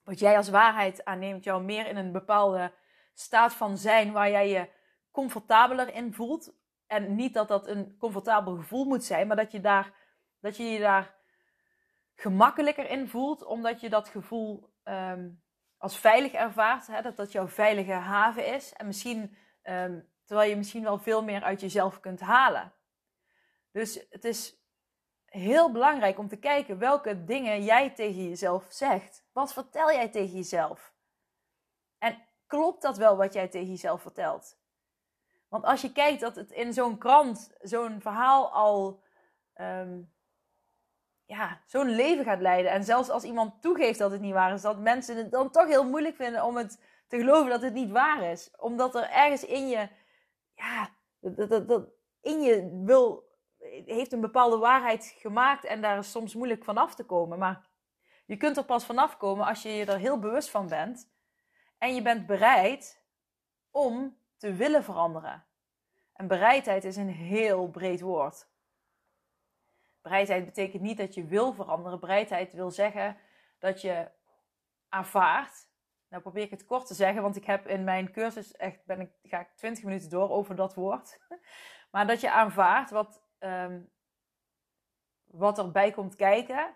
wat 0.05 0.19
jij 0.19 0.37
als 0.37 0.49
waarheid 0.49 1.05
aanneemt, 1.05 1.45
jou 1.45 1.63
meer 1.63 1.87
in 1.87 1.97
een 1.97 2.13
bepaalde 2.13 2.73
staat 3.15 3.53
van 3.55 3.79
zijn 3.79 4.13
waar 4.13 4.31
jij 4.31 4.49
je 4.49 4.69
comfortabeler 5.11 5.95
in 5.95 6.15
voelt. 6.15 6.53
En 6.87 7.15
niet 7.15 7.35
dat 7.35 7.49
dat 7.49 7.67
een 7.67 7.97
comfortabel 7.99 8.57
gevoel 8.57 8.85
moet 8.85 9.05
zijn, 9.05 9.27
maar 9.27 9.37
dat 9.37 9.53
je, 9.53 9.61
daar, 9.61 9.93
dat 10.41 10.57
je 10.57 10.63
je 10.65 10.79
daar 10.79 11.15
gemakkelijker 12.15 12.91
in 12.91 13.09
voelt, 13.09 13.45
omdat 13.45 13.81
je 13.81 13.89
dat 13.89 14.09
gevoel 14.09 14.75
um, 14.85 15.43
als 15.79 15.99
veilig 15.99 16.33
ervaart. 16.33 16.87
Hè, 16.87 17.03
dat 17.03 17.17
dat 17.17 17.33
jouw 17.33 17.49
veilige 17.49 17.93
haven 17.93 18.55
is. 18.55 18.73
En 18.73 18.87
misschien, 18.87 19.37
um, 19.63 20.09
terwijl 20.25 20.51
je 20.51 20.57
misschien 20.57 20.83
wel 20.83 20.99
veel 20.99 21.25
meer 21.25 21.43
uit 21.43 21.61
jezelf 21.61 22.01
kunt 22.01 22.21
halen. 22.21 22.73
Dus 23.73 24.07
het 24.11 24.25
is 24.25 24.65
heel 25.25 25.73
belangrijk 25.73 26.19
om 26.19 26.29
te 26.29 26.39
kijken 26.39 26.79
welke 26.79 27.25
dingen 27.25 27.65
jij 27.65 27.91
tegen 27.91 28.29
jezelf 28.29 28.67
zegt. 28.69 29.27
Wat 29.33 29.53
vertel 29.53 29.93
jij 29.93 30.09
tegen 30.09 30.35
jezelf? 30.35 30.95
En 31.99 32.27
klopt 32.47 32.83
dat 32.83 32.97
wel 32.97 33.17
wat 33.17 33.33
jij 33.33 33.49
tegen 33.49 33.69
jezelf 33.69 34.03
vertelt? 34.03 34.59
Want 35.57 35.69
als 35.69 35.81
je 35.81 35.93
kijkt 35.93 36.21
dat 36.21 36.37
het 36.37 36.51
in 36.51 36.73
zo'n 36.73 36.99
krant, 36.99 37.51
zo'n 37.61 38.01
verhaal 38.01 38.53
al 38.53 39.03
um, 39.55 40.13
ja, 41.25 41.61
zo'n 41.67 41.89
leven 41.89 42.25
gaat 42.25 42.41
leiden. 42.41 42.71
En 42.73 42.85
zelfs 42.85 43.11
als 43.11 43.25
iemand 43.25 43.63
toegeeft 43.63 43.99
dat 43.99 44.11
het 44.11 44.21
niet 44.21 44.33
waar 44.33 44.53
is, 44.53 44.63
dat 44.63 44.79
mensen 44.79 45.17
het 45.17 45.31
dan 45.31 45.51
toch 45.51 45.67
heel 45.67 45.89
moeilijk 45.89 46.17
vinden 46.17 46.45
om 46.45 46.57
het 46.57 46.83
te 47.09 47.17
geloven 47.17 47.51
dat 47.51 47.63
het 47.63 47.73
niet 47.73 47.91
waar 47.91 48.23
is. 48.23 48.51
Omdat 48.57 48.95
er 48.95 49.11
ergens 49.11 49.45
in 49.45 49.69
je, 49.69 49.89
ja, 50.55 50.89
dat, 51.21 51.49
dat, 51.49 51.69
dat 51.69 51.89
in 52.21 52.41
je 52.41 52.83
wil, 52.85 53.29
heeft 53.87 54.13
een 54.13 54.21
bepaalde 54.21 54.59
waarheid 54.59 55.15
gemaakt 55.19 55.65
en 55.65 55.81
daar 55.81 55.99
is 55.99 56.11
soms 56.11 56.35
moeilijk 56.35 56.65
vanaf 56.65 56.95
te 56.95 57.05
komen. 57.05 57.39
Maar 57.39 57.69
je 58.27 58.37
kunt 58.37 58.57
er 58.57 58.65
pas 58.65 58.85
vanaf 58.85 59.17
komen 59.17 59.47
als 59.47 59.63
je 59.63 59.69
je 59.69 59.85
er 59.85 59.99
heel 59.99 60.19
bewust 60.19 60.51
van 60.51 60.69
bent. 60.69 61.11
En 61.79 61.95
je 61.95 62.03
bent 62.03 62.27
bereid 62.27 63.05
om 63.71 64.17
te 64.37 64.53
willen 64.53 64.85
veranderen. 64.85 65.46
En 66.17 66.27
bereidheid 66.27 66.85
is 66.85 66.97
een 66.97 67.09
heel 67.09 67.69
breed 67.69 68.01
woord. 68.01 68.49
Bereidheid 70.01 70.45
betekent 70.45 70.83
niet 70.83 70.97
dat 70.97 71.15
je 71.15 71.25
wil 71.25 71.53
veranderen. 71.53 72.01
Bereidheid 72.01 72.53
wil 72.53 72.71
zeggen 72.71 73.17
dat 73.59 73.81
je 73.81 74.11
aanvaardt. 74.89 75.71
Nou 76.09 76.23
probeer 76.23 76.43
ik 76.43 76.51
het 76.51 76.65
kort 76.65 76.87
te 76.87 76.95
zeggen, 76.95 77.23
want 77.23 77.37
ik 77.37 77.45
heb 77.45 77.67
in 77.67 77.85
mijn 77.85 78.13
cursus 78.13 78.57
echt, 78.57 78.85
ben 78.85 79.01
ik, 79.01 79.11
ga 79.23 79.41
ik 79.41 79.49
20 79.57 79.85
minuten 79.85 80.11
door 80.11 80.31
over 80.31 80.57
dat 80.57 80.75
woord. 80.75 81.19
Maar 81.91 82.07
dat 82.07 82.21
je 82.21 82.31
aanvaardt 82.31 82.91
wat, 82.91 83.23
um, 83.39 83.91
wat 85.25 85.59
erbij 85.59 85.91
komt 85.91 86.17
kijken. 86.17 86.75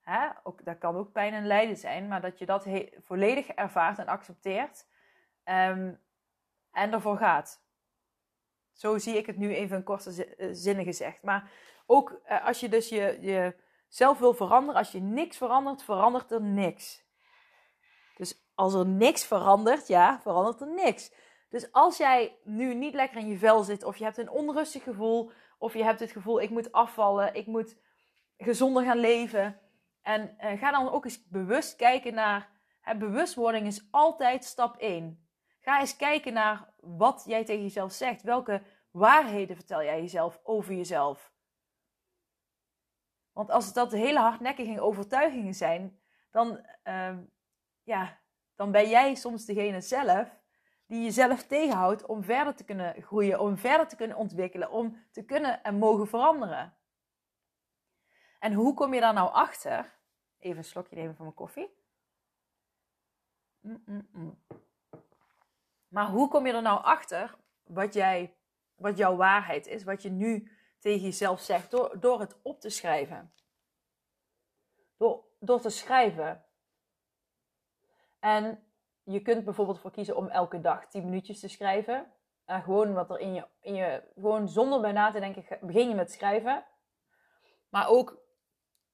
Hè? 0.00 0.28
Ook, 0.42 0.64
dat 0.64 0.78
kan 0.78 0.96
ook 0.96 1.12
pijn 1.12 1.34
en 1.34 1.46
lijden 1.46 1.76
zijn, 1.76 2.08
maar 2.08 2.20
dat 2.20 2.38
je 2.38 2.46
dat 2.46 2.66
volledig 2.98 3.48
ervaart 3.48 3.98
en 3.98 4.06
accepteert. 4.06 4.86
Um, 5.44 6.00
en 6.70 6.92
ervoor 6.92 7.16
gaat. 7.16 7.67
Zo 8.78 8.98
zie 8.98 9.16
ik 9.16 9.26
het 9.26 9.36
nu 9.36 9.54
even 9.54 9.76
in 9.76 9.82
korte 9.82 10.24
eh, 10.24 10.48
zinnen 10.52 10.84
gezegd. 10.84 11.22
Maar 11.22 11.50
ook 11.86 12.20
uh, 12.28 12.46
als 12.46 12.60
je 12.60 12.68
dus 12.68 12.88
je, 12.88 13.18
je 13.20 13.54
zelf 13.88 14.18
wil 14.18 14.34
veranderen, 14.34 14.80
als 14.80 14.92
je 14.92 15.00
niks 15.00 15.36
verandert, 15.36 15.82
verandert 15.82 16.30
er 16.30 16.42
niks. 16.42 17.04
Dus 18.16 18.50
als 18.54 18.74
er 18.74 18.86
niks 18.86 19.26
verandert, 19.26 19.86
ja, 19.86 20.20
verandert 20.20 20.60
er 20.60 20.74
niks. 20.74 21.12
Dus 21.50 21.72
als 21.72 21.96
jij 21.96 22.36
nu 22.44 22.74
niet 22.74 22.94
lekker 22.94 23.20
in 23.20 23.28
je 23.28 23.38
vel 23.38 23.62
zit, 23.62 23.84
of 23.84 23.96
je 23.96 24.04
hebt 24.04 24.18
een 24.18 24.30
onrustig 24.30 24.82
gevoel, 24.82 25.30
of 25.58 25.72
je 25.72 25.84
hebt 25.84 26.00
het 26.00 26.10
gevoel, 26.10 26.40
ik 26.40 26.50
moet 26.50 26.72
afvallen, 26.72 27.34
ik 27.34 27.46
moet 27.46 27.76
gezonder 28.36 28.84
gaan 28.84 28.98
leven. 28.98 29.60
En 30.02 30.36
uh, 30.40 30.60
ga 30.60 30.70
dan 30.70 30.90
ook 30.90 31.04
eens 31.04 31.28
bewust 31.28 31.76
kijken 31.76 32.14
naar, 32.14 32.50
hè, 32.80 32.96
bewustwording 32.96 33.66
is 33.66 33.88
altijd 33.90 34.44
stap 34.44 34.76
1. 34.76 35.27
Ga 35.68 35.80
eens 35.80 35.96
kijken 35.96 36.32
naar 36.32 36.72
wat 36.80 37.22
jij 37.26 37.44
tegen 37.44 37.62
jezelf 37.62 37.92
zegt. 37.92 38.22
Welke 38.22 38.62
waarheden 38.90 39.56
vertel 39.56 39.82
jij 39.82 40.00
jezelf 40.00 40.40
over 40.42 40.74
jezelf? 40.74 41.32
Want 43.32 43.50
als 43.50 43.72
dat 43.72 43.92
hele 43.92 44.18
hardnekkige 44.18 44.80
overtuigingen 44.80 45.54
zijn, 45.54 46.00
dan, 46.30 46.66
uh, 46.84 47.18
ja, 47.82 48.20
dan 48.54 48.70
ben 48.70 48.88
jij 48.88 49.14
soms 49.14 49.44
degene 49.44 49.80
zelf 49.80 50.40
die 50.86 51.02
jezelf 51.02 51.46
tegenhoudt 51.46 52.06
om 52.06 52.22
verder 52.22 52.54
te 52.54 52.64
kunnen 52.64 53.02
groeien, 53.02 53.40
om 53.40 53.56
verder 53.56 53.88
te 53.88 53.96
kunnen 53.96 54.16
ontwikkelen, 54.16 54.70
om 54.70 55.04
te 55.10 55.24
kunnen 55.24 55.62
en 55.62 55.74
mogen 55.74 56.06
veranderen. 56.06 56.76
En 58.38 58.52
hoe 58.52 58.74
kom 58.74 58.94
je 58.94 59.00
daar 59.00 59.14
nou 59.14 59.32
achter? 59.32 59.98
Even 60.38 60.58
een 60.58 60.64
slokje 60.64 60.96
nemen 60.96 61.14
van 61.14 61.24
mijn 61.24 61.36
koffie. 61.36 61.70
Mm 63.60 63.82
-mm 63.84 64.08
-mm. 64.12 64.38
Maar 65.88 66.06
hoe 66.06 66.28
kom 66.28 66.46
je 66.46 66.52
er 66.52 66.62
nou 66.62 66.82
achter 66.82 67.36
wat, 67.62 67.94
jij, 67.94 68.36
wat 68.74 68.96
jouw 68.96 69.16
waarheid 69.16 69.66
is, 69.66 69.84
wat 69.84 70.02
je 70.02 70.10
nu 70.10 70.52
tegen 70.78 71.04
jezelf 71.04 71.40
zegt, 71.40 71.70
door, 71.70 72.00
door 72.00 72.20
het 72.20 72.36
op 72.42 72.60
te 72.60 72.68
schrijven? 72.68 73.32
Door, 74.96 75.24
door 75.38 75.60
te 75.60 75.70
schrijven. 75.70 76.44
En 78.18 78.62
je 79.02 79.22
kunt 79.22 79.44
bijvoorbeeld 79.44 79.80
voor 79.80 79.90
kiezen 79.90 80.16
om 80.16 80.28
elke 80.28 80.60
dag 80.60 80.86
10 80.86 81.04
minuutjes 81.04 81.40
te 81.40 81.48
schrijven. 81.48 82.12
En 82.44 82.62
gewoon 82.62 82.92
wat 82.92 83.10
er 83.10 83.18
in 83.18 83.34
je, 83.34 83.46
in 83.60 83.74
je, 83.74 84.02
gewoon 84.14 84.48
zonder 84.48 84.80
bij 84.80 84.92
na 84.92 85.10
te 85.10 85.20
denken, 85.20 85.58
begin 85.60 85.88
je 85.88 85.94
met 85.94 86.12
schrijven. 86.12 86.64
Maar 87.68 87.88
ook, 87.88 88.22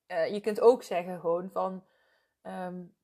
uh, 0.06 0.32
je 0.32 0.40
kunt 0.40 0.60
ook 0.60 0.82
zeggen 0.82 1.20
gewoon 1.20 1.50
van, 1.50 1.84
um, 2.42 2.96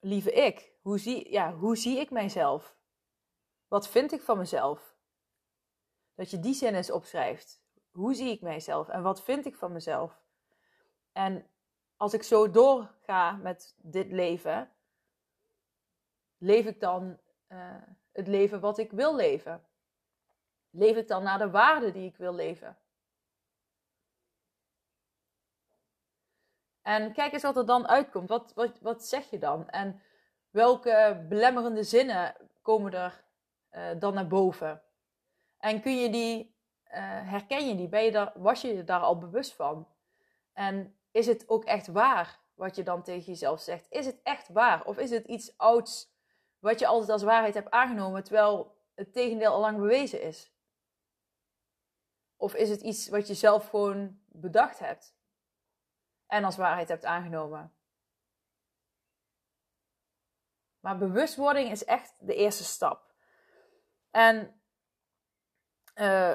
lieve 0.00 0.32
ik, 0.32 0.72
hoe 0.80 0.98
zie, 0.98 1.32
ja, 1.32 1.54
hoe 1.54 1.76
zie 1.76 1.98
ik 1.98 2.10
mijzelf? 2.10 2.77
Wat 3.68 3.88
vind 3.88 4.12
ik 4.12 4.22
van 4.22 4.38
mezelf? 4.38 4.96
Dat 6.14 6.30
je 6.30 6.40
die 6.40 6.54
zin 6.54 6.74
eens 6.74 6.90
opschrijft. 6.90 7.62
Hoe 7.90 8.14
zie 8.14 8.30
ik 8.30 8.40
mijzelf 8.40 8.88
en 8.88 9.02
wat 9.02 9.22
vind 9.22 9.46
ik 9.46 9.56
van 9.56 9.72
mezelf? 9.72 10.22
En 11.12 11.50
als 11.96 12.14
ik 12.14 12.22
zo 12.22 12.50
doorga 12.50 13.32
met 13.32 13.74
dit 13.76 14.12
leven, 14.12 14.72
leef 16.38 16.66
ik 16.66 16.80
dan 16.80 17.18
uh, 17.48 17.74
het 18.12 18.26
leven 18.26 18.60
wat 18.60 18.78
ik 18.78 18.90
wil 18.90 19.14
leven? 19.14 19.66
Leef 20.70 20.96
ik 20.96 21.08
dan 21.08 21.22
naar 21.22 21.38
de 21.38 21.50
waarden 21.50 21.92
die 21.92 22.08
ik 22.08 22.16
wil 22.16 22.34
leven? 22.34 22.78
En 26.82 27.12
kijk 27.12 27.32
eens 27.32 27.42
wat 27.42 27.56
er 27.56 27.66
dan 27.66 27.88
uitkomt. 27.88 28.28
Wat, 28.28 28.52
wat, 28.54 28.78
wat 28.80 29.04
zeg 29.04 29.30
je 29.30 29.38
dan? 29.38 29.68
En 29.68 30.02
welke 30.50 31.24
belemmerende 31.28 31.82
zinnen 31.82 32.34
komen 32.62 32.92
er 32.92 33.24
dan 33.98 34.14
naar 34.14 34.26
boven? 34.26 34.82
En 35.58 35.80
kun 35.80 35.96
je 35.96 36.10
die, 36.10 36.56
uh, 36.84 36.94
herken 37.30 37.68
je 37.68 37.74
die? 37.74 37.88
Ben 37.88 38.04
je 38.04 38.10
daar, 38.10 38.32
was 38.34 38.60
je 38.60 38.74
je 38.74 38.84
daar 38.84 39.00
al 39.00 39.18
bewust 39.18 39.54
van? 39.54 39.88
En 40.52 40.98
is 41.10 41.26
het 41.26 41.48
ook 41.48 41.64
echt 41.64 41.86
waar 41.86 42.40
wat 42.54 42.76
je 42.76 42.82
dan 42.82 43.02
tegen 43.02 43.24
jezelf 43.24 43.60
zegt? 43.60 43.86
Is 43.90 44.06
het 44.06 44.20
echt 44.22 44.48
waar? 44.48 44.84
Of 44.84 44.98
is 44.98 45.10
het 45.10 45.24
iets 45.24 45.56
ouds 45.56 46.12
wat 46.58 46.78
je 46.78 46.86
altijd 46.86 47.10
als 47.10 47.22
waarheid 47.22 47.54
hebt 47.54 47.70
aangenomen, 47.70 48.24
terwijl 48.24 48.76
het 48.94 49.12
tegendeel 49.12 49.52
al 49.52 49.60
lang 49.60 49.78
bewezen 49.78 50.22
is? 50.22 50.52
Of 52.36 52.54
is 52.54 52.70
het 52.70 52.80
iets 52.80 53.08
wat 53.08 53.26
je 53.26 53.34
zelf 53.34 53.68
gewoon 53.68 54.20
bedacht 54.26 54.78
hebt 54.78 55.16
en 56.26 56.44
als 56.44 56.56
waarheid 56.56 56.88
hebt 56.88 57.04
aangenomen? 57.04 57.72
Maar 60.80 60.98
bewustwording 60.98 61.70
is 61.70 61.84
echt 61.84 62.14
de 62.18 62.34
eerste 62.34 62.64
stap. 62.64 63.07
En 64.18 64.60
uh, 66.00 66.34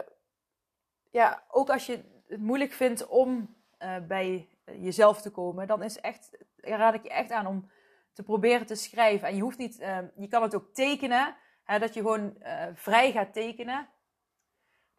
ja, 1.12 1.44
ook 1.50 1.70
als 1.70 1.86
je 1.86 2.04
het 2.28 2.40
moeilijk 2.40 2.72
vindt 2.72 3.08
om 3.08 3.56
uh, 3.80 3.96
bij 4.08 4.50
jezelf 4.66 5.22
te 5.22 5.32
komen, 5.32 5.68
dan 5.68 5.84
is 5.84 6.00
echt, 6.00 6.38
raad 6.56 6.94
ik 6.94 7.04
je 7.04 7.10
echt 7.10 7.32
aan 7.32 7.48
om 7.48 7.70
te 8.14 8.24
proberen 8.24 8.66
te 8.66 8.76
schrijven. 8.76 9.28
En 9.28 9.36
je 9.36 9.42
hoeft 9.42 9.58
niet, 9.58 9.80
uh, 9.80 9.98
je 10.16 10.28
kan 10.28 10.42
het 10.42 10.56
ook 10.56 10.74
tekenen, 10.74 11.36
hè, 11.64 11.80
dat 11.80 11.94
je 11.94 12.00
gewoon 12.00 12.38
vrij 12.74 13.12
gaat 13.12 13.34
tekenen. 13.34 13.90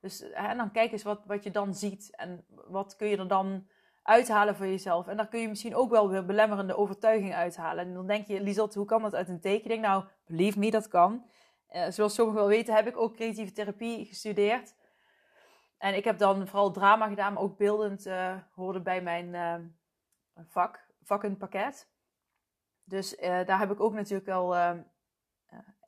Dus 0.01 0.25
hè, 0.33 0.57
dan 0.57 0.71
kijk 0.71 0.93
eens 0.93 1.03
wat, 1.03 1.25
wat 1.27 1.45
je 1.45 1.51
dan 1.51 1.75
ziet 1.75 2.17
en 2.17 2.45
wat 2.49 2.97
kun 2.97 3.09
je 3.09 3.17
er 3.17 3.29
dan 3.29 3.69
uithalen 4.03 4.57
voor 4.57 4.67
jezelf. 4.67 5.07
En 5.07 5.17
daar 5.17 5.29
kun 5.29 5.41
je 5.41 5.49
misschien 5.49 5.75
ook 5.75 5.91
wel 5.91 6.09
weer 6.09 6.25
belemmerende 6.25 6.77
overtuiging 6.77 7.35
uithalen. 7.35 7.87
En 7.87 7.95
dan 7.95 8.07
denk 8.07 8.27
je, 8.27 8.41
Liesot, 8.41 8.75
hoe 8.75 8.87
kan 8.87 9.03
dat 9.03 9.15
uit 9.15 9.29
een 9.29 9.41
tekening? 9.41 9.83
Nou, 9.83 10.05
believe 10.27 10.59
me, 10.59 10.71
dat 10.71 10.89
kan. 10.89 11.33
Uh, 11.75 11.87
zoals 11.89 12.15
sommigen 12.15 12.41
wel 12.41 12.51
weten, 12.51 12.75
heb 12.75 12.87
ik 12.87 12.97
ook 12.97 13.15
creatieve 13.15 13.53
therapie 13.53 14.07
gestudeerd. 14.07 14.75
En 15.79 15.95
ik 15.95 16.05
heb 16.05 16.19
dan 16.19 16.49
vooral 16.49 16.71
drama 16.71 17.09
gedaan, 17.09 17.33
maar 17.33 17.43
ook 17.43 17.57
beeldend 17.57 18.07
uh, 18.07 18.37
hoorde 18.55 18.81
bij 18.81 19.03
mijn 19.03 19.27
uh, 19.35 19.55
vak, 20.49 20.85
vakkenpakket. 21.03 21.89
Dus 22.85 23.17
daar 23.19 23.59
heb 23.59 23.71
ik 23.71 23.81
ook 23.81 23.93
natuurlijk 23.93 24.27
wel 24.27 24.57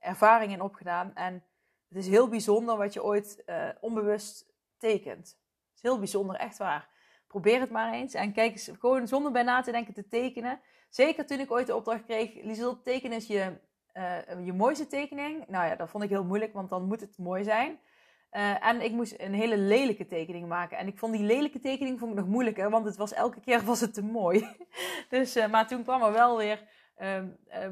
ervaring 0.00 0.52
in 0.52 0.60
opgedaan. 0.60 1.14
En 1.14 1.44
het 1.88 1.98
is 1.98 2.08
heel 2.08 2.28
bijzonder 2.28 2.76
wat 2.76 2.92
je 2.92 3.04
ooit 3.04 3.44
onbewust 3.80 4.52
tekent. 4.78 5.26
Het 5.26 5.74
is 5.74 5.82
heel 5.82 5.98
bijzonder, 5.98 6.36
echt 6.36 6.58
waar. 6.58 6.88
Probeer 7.26 7.60
het 7.60 7.70
maar 7.70 7.92
eens. 7.92 8.14
En 8.14 8.32
kijk 8.32 8.52
eens, 8.52 8.70
gewoon 8.78 9.08
zonder 9.08 9.32
bij 9.32 9.42
na 9.42 9.60
te 9.60 9.72
denken 9.72 9.94
te 9.94 10.08
tekenen. 10.08 10.60
Zeker 10.88 11.26
toen 11.26 11.40
ik 11.40 11.50
ooit 11.50 11.66
de 11.66 11.76
opdracht 11.76 12.04
kreeg, 12.04 12.42
Liesel, 12.42 12.82
tekenen 12.82 13.16
is 13.16 13.26
je, 13.26 13.58
je 14.44 14.52
mooiste 14.52 14.86
tekening. 14.86 15.44
Nou 15.48 15.66
ja, 15.66 15.76
dat 15.76 15.90
vond 15.90 16.04
ik 16.04 16.10
heel 16.10 16.24
moeilijk, 16.24 16.52
want 16.52 16.68
dan 16.68 16.86
moet 16.86 17.00
het 17.00 17.18
mooi 17.18 17.44
zijn. 17.44 17.78
Uh, 18.32 18.66
en 18.66 18.80
ik 18.80 18.92
moest 18.92 19.14
een 19.18 19.34
hele 19.34 19.58
lelijke 19.58 20.06
tekening 20.06 20.48
maken. 20.48 20.78
En 20.78 20.86
ik 20.86 20.98
vond 20.98 21.12
die 21.12 21.22
lelijke 21.22 21.60
tekening 21.60 21.98
vond 21.98 22.10
ik 22.10 22.18
nog 22.18 22.26
moeilijker, 22.26 22.70
want 22.70 22.84
het 22.84 22.96
was 22.96 23.12
elke 23.12 23.40
keer 23.40 23.64
was 23.72 23.80
het 23.80 23.94
te 23.94 24.02
mooi. 24.02 24.46
dus, 25.08 25.36
uh, 25.36 25.46
maar 25.46 25.66
toen 25.66 25.82
kwam 25.82 26.02
er 26.02 26.12
wel 26.12 26.36
weer 26.36 26.62
uh, 26.98 27.22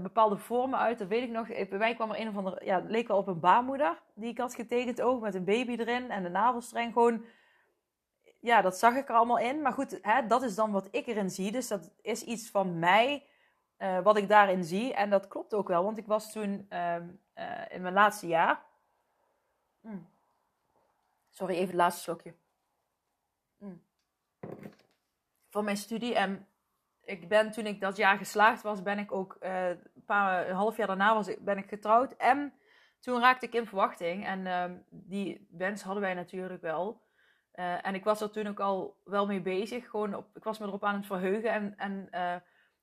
bepaalde 0.02 0.36
vormen 0.36 0.78
uit. 0.78 0.98
Dat 0.98 1.08
weet 1.08 1.22
ik 1.22 1.30
nog. 1.30 1.46
Bij 1.46 1.78
mij 1.78 1.94
kwam 1.94 2.10
er 2.10 2.20
een 2.20 2.28
of 2.28 2.36
andere, 2.36 2.64
ja, 2.64 2.82
leek 2.86 3.08
wel 3.08 3.16
op 3.16 3.26
een 3.26 3.40
baarmoeder 3.40 4.02
die 4.14 4.30
ik 4.30 4.38
had 4.38 4.54
getekend 4.54 5.00
ook, 5.00 5.20
met 5.20 5.34
een 5.34 5.44
baby 5.44 5.74
erin 5.76 6.10
en 6.10 6.22
de 6.22 6.28
navelstreng. 6.28 6.92
Gewoon 6.92 7.24
ja, 8.40 8.60
dat 8.60 8.78
zag 8.78 8.96
ik 8.96 9.08
er 9.08 9.14
allemaal 9.14 9.38
in. 9.38 9.62
Maar 9.62 9.72
goed, 9.72 9.98
hè, 10.02 10.26
dat 10.26 10.42
is 10.42 10.54
dan 10.54 10.72
wat 10.72 10.88
ik 10.90 11.06
erin 11.06 11.30
zie. 11.30 11.52
Dus 11.52 11.68
dat 11.68 11.90
is 12.02 12.22
iets 12.22 12.50
van 12.50 12.78
mij, 12.78 13.26
uh, 13.78 14.00
wat 14.00 14.16
ik 14.16 14.28
daarin 14.28 14.64
zie. 14.64 14.94
En 14.94 15.10
dat 15.10 15.28
klopt 15.28 15.54
ook 15.54 15.68
wel, 15.68 15.84
want 15.84 15.98
ik 15.98 16.06
was 16.06 16.32
toen 16.32 16.66
uh, 16.70 16.96
uh, 17.34 17.64
in 17.68 17.82
mijn 17.82 17.94
laatste 17.94 18.26
jaar. 18.26 18.62
Mm. 19.80 20.08
Sorry, 21.30 21.54
even 21.54 21.66
het 21.66 21.74
laatste 21.74 22.02
slokje. 22.02 22.34
Mm. 23.58 23.82
Van 25.48 25.64
mijn 25.64 25.76
studie. 25.76 26.14
En 26.14 26.48
ik 27.04 27.28
ben 27.28 27.50
toen 27.50 27.66
ik 27.66 27.80
dat 27.80 27.96
jaar 27.96 28.16
geslaagd 28.16 28.62
was, 28.62 28.82
ben 28.82 28.98
ik 28.98 29.12
ook 29.12 29.36
een, 29.40 30.04
paar, 30.06 30.48
een 30.48 30.54
half 30.54 30.76
jaar 30.76 30.86
daarna 30.86 31.14
was, 31.14 31.40
ben 31.40 31.58
ik 31.58 31.68
getrouwd. 31.68 32.12
En 32.12 32.54
toen 33.00 33.20
raakte 33.20 33.46
ik 33.46 33.54
in 33.54 33.66
verwachting. 33.66 34.26
En 34.26 34.46
ehm, 34.46 34.76
die 34.90 35.48
wens 35.50 35.82
hadden 35.82 36.02
wij 36.02 36.14
natuurlijk 36.14 36.62
wel. 36.62 37.02
En 37.52 37.94
ik 37.94 38.04
was 38.04 38.20
er 38.20 38.30
toen 38.30 38.46
ook 38.46 38.60
al 38.60 39.00
wel 39.04 39.26
mee 39.26 39.40
bezig. 39.40 39.90
Gewoon 39.90 40.14
op, 40.14 40.36
ik 40.36 40.44
was 40.44 40.58
me 40.58 40.66
erop 40.66 40.84
aan 40.84 40.94
het 40.94 41.06
verheugen 41.06 41.50
en, 41.50 41.74
en 41.76 42.08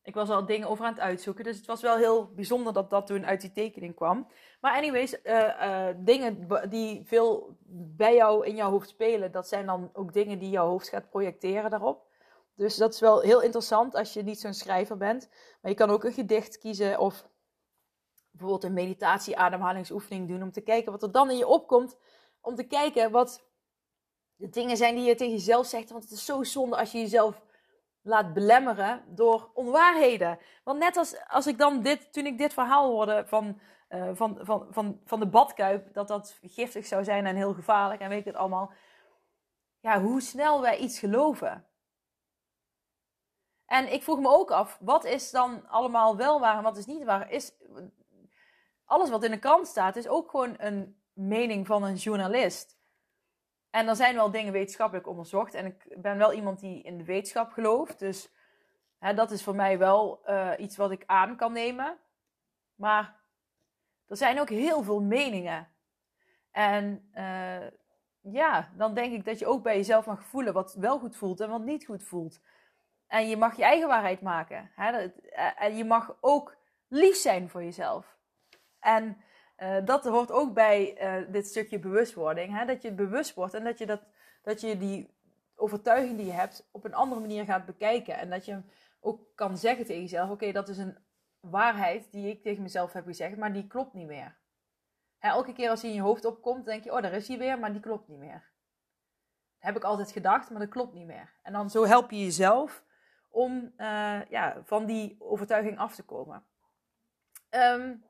ik 0.03 0.13
was 0.13 0.29
al 0.29 0.45
dingen 0.45 0.67
over 0.67 0.85
aan 0.85 0.93
het 0.93 1.01
uitzoeken. 1.01 1.43
Dus 1.43 1.57
het 1.57 1.65
was 1.65 1.81
wel 1.81 1.97
heel 1.97 2.31
bijzonder 2.33 2.73
dat 2.73 2.89
dat 2.89 3.07
toen 3.07 3.25
uit 3.25 3.41
die 3.41 3.51
tekening 3.51 3.95
kwam. 3.95 4.27
Maar 4.61 4.73
anyways, 4.73 5.17
uh, 5.23 5.87
dingen 5.97 6.47
die 6.69 7.05
veel 7.05 7.57
bij 7.69 8.15
jou 8.15 8.45
in 8.45 8.55
jouw 8.55 8.69
hoofd 8.69 8.89
spelen, 8.89 9.31
dat 9.31 9.47
zijn 9.47 9.65
dan 9.65 9.89
ook 9.93 10.13
dingen 10.13 10.39
die 10.39 10.49
jouw 10.49 10.67
hoofd 10.67 10.89
gaat 10.89 11.09
projecteren 11.09 11.69
daarop. 11.69 12.09
Dus 12.55 12.75
dat 12.75 12.93
is 12.93 12.99
wel 12.99 13.21
heel 13.21 13.41
interessant 13.41 13.95
als 13.95 14.13
je 14.13 14.23
niet 14.23 14.39
zo'n 14.39 14.53
schrijver 14.53 14.97
bent. 14.97 15.29
Maar 15.61 15.71
je 15.71 15.77
kan 15.77 15.89
ook 15.89 16.03
een 16.03 16.13
gedicht 16.13 16.57
kiezen 16.57 16.99
of 16.99 17.29
bijvoorbeeld 18.31 18.63
een 18.63 18.73
meditatie-ademhalingsoefening 18.73 20.27
doen 20.27 20.43
om 20.43 20.51
te 20.51 20.61
kijken 20.61 20.91
wat 20.91 21.03
er 21.03 21.11
dan 21.11 21.29
in 21.29 21.37
je 21.37 21.47
opkomt. 21.47 21.97
Om 22.41 22.55
te 22.55 22.63
kijken 22.63 23.11
wat 23.11 23.43
de 24.35 24.49
dingen 24.49 24.77
zijn 24.77 24.95
die 24.95 25.03
je 25.03 25.15
tegen 25.15 25.33
jezelf 25.33 25.65
zegt. 25.65 25.89
Want 25.89 26.03
het 26.03 26.11
is 26.11 26.25
zo 26.25 26.43
zonde 26.43 26.77
als 26.77 26.91
je 26.91 26.99
jezelf 26.99 27.41
laat 28.01 28.33
belemmeren 28.33 29.03
door 29.07 29.51
onwaarheden. 29.53 30.39
Want 30.63 30.79
net 30.79 30.97
als, 30.97 31.27
als 31.27 31.47
ik 31.47 31.57
dan 31.57 31.81
dit, 31.81 32.13
toen 32.13 32.25
ik 32.25 32.37
dit 32.37 32.53
verhaal 32.53 32.89
hoorde 32.89 33.23
van, 33.25 33.59
uh, 33.89 34.09
van, 34.13 34.37
van, 34.41 34.67
van, 34.69 35.01
van 35.05 35.19
de 35.19 35.27
badkuip, 35.27 35.93
dat 35.93 36.07
dat 36.07 36.39
giftig 36.41 36.85
zou 36.85 37.03
zijn 37.03 37.25
en 37.25 37.35
heel 37.35 37.53
gevaarlijk 37.53 38.01
en 38.01 38.09
weet 38.09 38.19
ik 38.19 38.25
het 38.25 38.35
allemaal. 38.35 38.71
Ja, 39.79 40.01
hoe 40.01 40.21
snel 40.21 40.61
wij 40.61 40.77
iets 40.77 40.99
geloven. 40.99 41.65
En 43.65 43.93
ik 43.93 44.03
vroeg 44.03 44.19
me 44.19 44.29
ook 44.29 44.51
af, 44.51 44.77
wat 44.81 45.03
is 45.03 45.31
dan 45.31 45.67
allemaal 45.67 46.17
wel 46.17 46.39
waar 46.39 46.57
en 46.57 46.63
wat 46.63 46.77
is 46.77 46.85
niet 46.85 47.03
waar? 47.03 47.31
Is, 47.31 47.53
alles 48.85 49.09
wat 49.09 49.23
in 49.23 49.31
de 49.31 49.39
krant 49.39 49.67
staat, 49.67 49.95
is 49.95 50.07
ook 50.07 50.29
gewoon 50.29 50.55
een 50.57 51.01
mening 51.13 51.67
van 51.67 51.83
een 51.83 51.95
journalist. 51.95 52.79
En 53.71 53.87
er 53.87 53.95
zijn 53.95 54.15
wel 54.15 54.31
dingen 54.31 54.53
wetenschappelijk 54.53 55.07
onderzocht. 55.07 55.53
En 55.53 55.65
ik 55.65 56.01
ben 56.01 56.17
wel 56.17 56.33
iemand 56.33 56.59
die 56.59 56.83
in 56.83 56.97
de 56.97 57.03
wetenschap 57.03 57.51
gelooft. 57.51 57.99
Dus 57.99 58.33
hè, 58.99 59.13
dat 59.13 59.31
is 59.31 59.43
voor 59.43 59.55
mij 59.55 59.77
wel 59.77 60.21
uh, 60.25 60.51
iets 60.57 60.77
wat 60.77 60.91
ik 60.91 61.03
aan 61.05 61.35
kan 61.35 61.53
nemen. 61.53 61.97
Maar 62.75 63.19
er 64.07 64.17
zijn 64.17 64.39
ook 64.39 64.49
heel 64.49 64.83
veel 64.83 65.01
meningen. 65.01 65.67
En 66.51 67.11
uh, 67.13 67.67
ja, 68.21 68.71
dan 68.75 68.93
denk 68.93 69.13
ik 69.13 69.25
dat 69.25 69.39
je 69.39 69.45
ook 69.45 69.63
bij 69.63 69.75
jezelf 69.75 70.05
mag 70.05 70.23
voelen 70.23 70.53
wat 70.53 70.73
wel 70.73 70.99
goed 70.99 71.15
voelt 71.15 71.39
en 71.39 71.49
wat 71.49 71.63
niet 71.63 71.85
goed 71.85 72.03
voelt. 72.03 72.41
En 73.07 73.29
je 73.29 73.37
mag 73.37 73.55
je 73.55 73.63
eigen 73.63 73.87
waarheid 73.87 74.21
maken. 74.21 74.71
Hè? 74.75 74.91
Eh, 74.91 75.63
en 75.63 75.75
je 75.77 75.85
mag 75.85 76.17
ook 76.19 76.57
lief 76.87 77.15
zijn 77.15 77.49
voor 77.49 77.63
jezelf. 77.63 78.17
En 78.79 79.21
uh, 79.61 79.85
dat 79.85 80.05
hoort 80.05 80.31
ook 80.31 80.53
bij 80.53 81.03
uh, 81.03 81.31
dit 81.31 81.47
stukje 81.47 81.79
bewustwording. 81.79 82.57
Hè? 82.57 82.65
Dat 82.65 82.81
je 82.81 82.91
bewust 82.91 83.33
wordt 83.33 83.53
en 83.53 83.63
dat 83.63 83.77
je, 83.77 83.85
dat, 83.85 84.01
dat 84.41 84.61
je 84.61 84.77
die 84.77 85.13
overtuiging 85.55 86.17
die 86.17 86.25
je 86.25 86.31
hebt 86.31 86.67
op 86.71 86.85
een 86.85 86.93
andere 86.93 87.21
manier 87.21 87.45
gaat 87.45 87.65
bekijken. 87.65 88.17
En 88.17 88.29
dat 88.29 88.45
je 88.45 88.61
ook 88.99 89.21
kan 89.35 89.57
zeggen 89.57 89.85
tegen 89.85 90.01
jezelf: 90.01 90.29
Oké, 90.29 90.51
dat 90.51 90.69
is 90.69 90.77
een 90.77 90.97
waarheid 91.39 92.11
die 92.11 92.29
ik 92.29 92.43
tegen 92.43 92.63
mezelf 92.63 92.93
heb 92.93 93.05
gezegd, 93.05 93.37
maar 93.37 93.53
die 93.53 93.67
klopt 93.67 93.93
niet 93.93 94.07
meer. 94.07 94.37
Hè, 95.17 95.29
elke 95.29 95.53
keer 95.53 95.69
als 95.69 95.81
die 95.81 95.89
in 95.89 95.95
je 95.95 96.01
hoofd 96.01 96.25
opkomt, 96.25 96.65
denk 96.65 96.83
je: 96.83 96.91
Oh, 96.91 97.01
daar 97.01 97.13
is 97.13 97.27
hij 97.27 97.37
weer, 97.37 97.59
maar 97.59 97.71
die 97.71 97.81
klopt 97.81 98.07
niet 98.07 98.19
meer. 98.19 98.49
Dat 99.59 99.69
heb 99.69 99.75
ik 99.75 99.83
altijd 99.83 100.11
gedacht, 100.11 100.49
maar 100.49 100.59
dat 100.59 100.69
klopt 100.69 100.93
niet 100.93 101.05
meer. 101.05 101.33
En 101.41 101.53
dan 101.53 101.69
zo 101.69 101.85
help 101.85 102.11
je 102.11 102.19
jezelf 102.19 102.83
om 103.29 103.73
uh, 103.77 104.25
ja, 104.29 104.61
van 104.63 104.85
die 104.85 105.15
overtuiging 105.19 105.77
af 105.77 105.95
te 105.95 106.03
komen. 106.03 106.43
Um, 107.49 108.03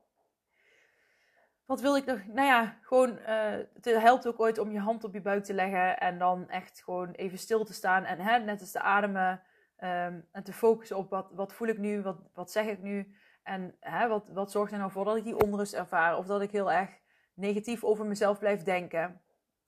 wat 1.72 1.82
wil 1.82 1.96
ik 1.96 2.06
nog? 2.06 2.26
Nou 2.26 2.48
ja, 2.48 2.78
gewoon, 2.82 3.10
uh, 3.10 3.52
het 3.74 3.86
helpt 3.86 4.28
ook 4.28 4.40
ooit 4.40 4.58
om 4.58 4.72
je 4.72 4.80
hand 4.80 5.04
op 5.04 5.14
je 5.14 5.22
buik 5.22 5.44
te 5.44 5.54
leggen 5.54 6.00
en 6.00 6.18
dan 6.18 6.50
echt 6.50 6.82
gewoon 6.84 7.12
even 7.12 7.38
stil 7.38 7.66
te 7.66 7.74
staan 7.74 8.04
en 8.04 8.20
hè, 8.20 8.40
net 8.40 8.60
als 8.60 8.72
te 8.72 8.80
ademen 8.80 9.42
um, 9.78 10.28
en 10.32 10.44
te 10.44 10.54
focussen 10.54 10.98
op 10.98 11.10
wat, 11.10 11.32
wat 11.32 11.54
voel 11.54 11.68
ik 11.68 11.78
nu, 11.78 12.02
wat, 12.02 12.18
wat 12.34 12.52
zeg 12.52 12.66
ik 12.66 12.82
nu 12.82 13.16
en 13.44 13.76
hè, 13.80 14.08
wat, 14.08 14.30
wat 14.30 14.52
zorgt 14.52 14.72
er 14.72 14.78
nou 14.78 14.92
voor 14.92 15.06
dat 15.06 15.16
ik 15.18 15.24
die 15.24 15.44
onrust 15.44 15.74
ervaar 15.74 16.18
of 16.18 16.26
dat 16.26 16.42
ik 16.42 16.52
heel 16.52 16.72
erg 16.72 16.90
negatief 17.34 17.84
over 17.84 18.06
mezelf 18.06 18.40
blijf 18.40 18.64
denken. 18.64 19.22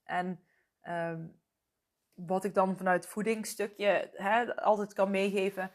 En 0.04 0.40
um, 0.90 1.42
wat 2.14 2.44
ik 2.44 2.54
dan 2.54 2.78
vanuit 2.78 3.08
voedingsstukje 3.08 4.10
hè, 4.14 4.56
altijd 4.56 4.94
kan 4.94 5.12
meegeven 5.12 5.72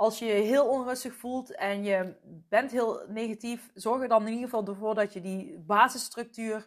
als 0.00 0.18
je 0.18 0.24
je 0.24 0.32
heel 0.32 0.68
onrustig 0.68 1.14
voelt 1.14 1.54
en 1.54 1.84
je 1.84 2.16
bent 2.48 2.70
heel 2.70 3.04
negatief, 3.08 3.70
zorg 3.74 4.02
er 4.02 4.08
dan 4.08 4.26
in 4.26 4.32
ieder 4.32 4.44
geval 4.44 4.66
ervoor 4.66 4.94
dat 4.94 5.12
je 5.12 5.20
die 5.20 5.58
basisstructuur 5.58 6.66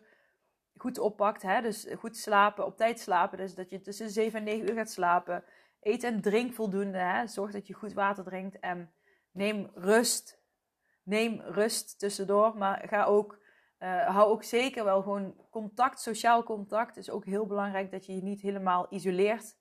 goed 0.77 0.99
oppakt. 0.99 1.41
Hè? 1.41 1.61
Dus 1.61 1.87
goed 1.97 2.17
slapen, 2.17 2.65
op 2.65 2.77
tijd 2.77 2.99
slapen. 2.99 3.37
Dus 3.37 3.55
dat 3.55 3.69
je 3.69 3.81
tussen 3.81 4.09
7 4.09 4.39
en 4.39 4.45
9 4.45 4.69
uur 4.69 4.75
gaat 4.75 4.89
slapen. 4.89 5.43
Eet 5.81 6.03
en 6.03 6.21
drink 6.21 6.53
voldoende. 6.53 6.97
Hè? 6.97 7.27
Zorg 7.27 7.51
dat 7.51 7.67
je 7.67 7.73
goed 7.73 7.93
water 7.93 8.23
drinkt. 8.23 8.59
En 8.59 8.93
neem 9.31 9.71
rust. 9.73 10.41
Neem 11.03 11.41
rust 11.41 11.99
tussendoor. 11.99 12.57
Maar 12.57 12.87
ga 12.87 13.03
ook, 13.03 13.39
uh, 13.79 14.07
hou 14.07 14.29
ook 14.29 14.43
zeker 14.43 14.83
wel 14.83 15.01
gewoon 15.01 15.35
contact, 15.49 15.99
sociaal 15.99 16.43
contact. 16.43 16.97
is 16.97 17.09
ook 17.09 17.25
heel 17.25 17.45
belangrijk 17.45 17.91
dat 17.91 18.05
je 18.05 18.15
je 18.15 18.23
niet 18.23 18.41
helemaal 18.41 18.87
isoleert. 18.89 19.55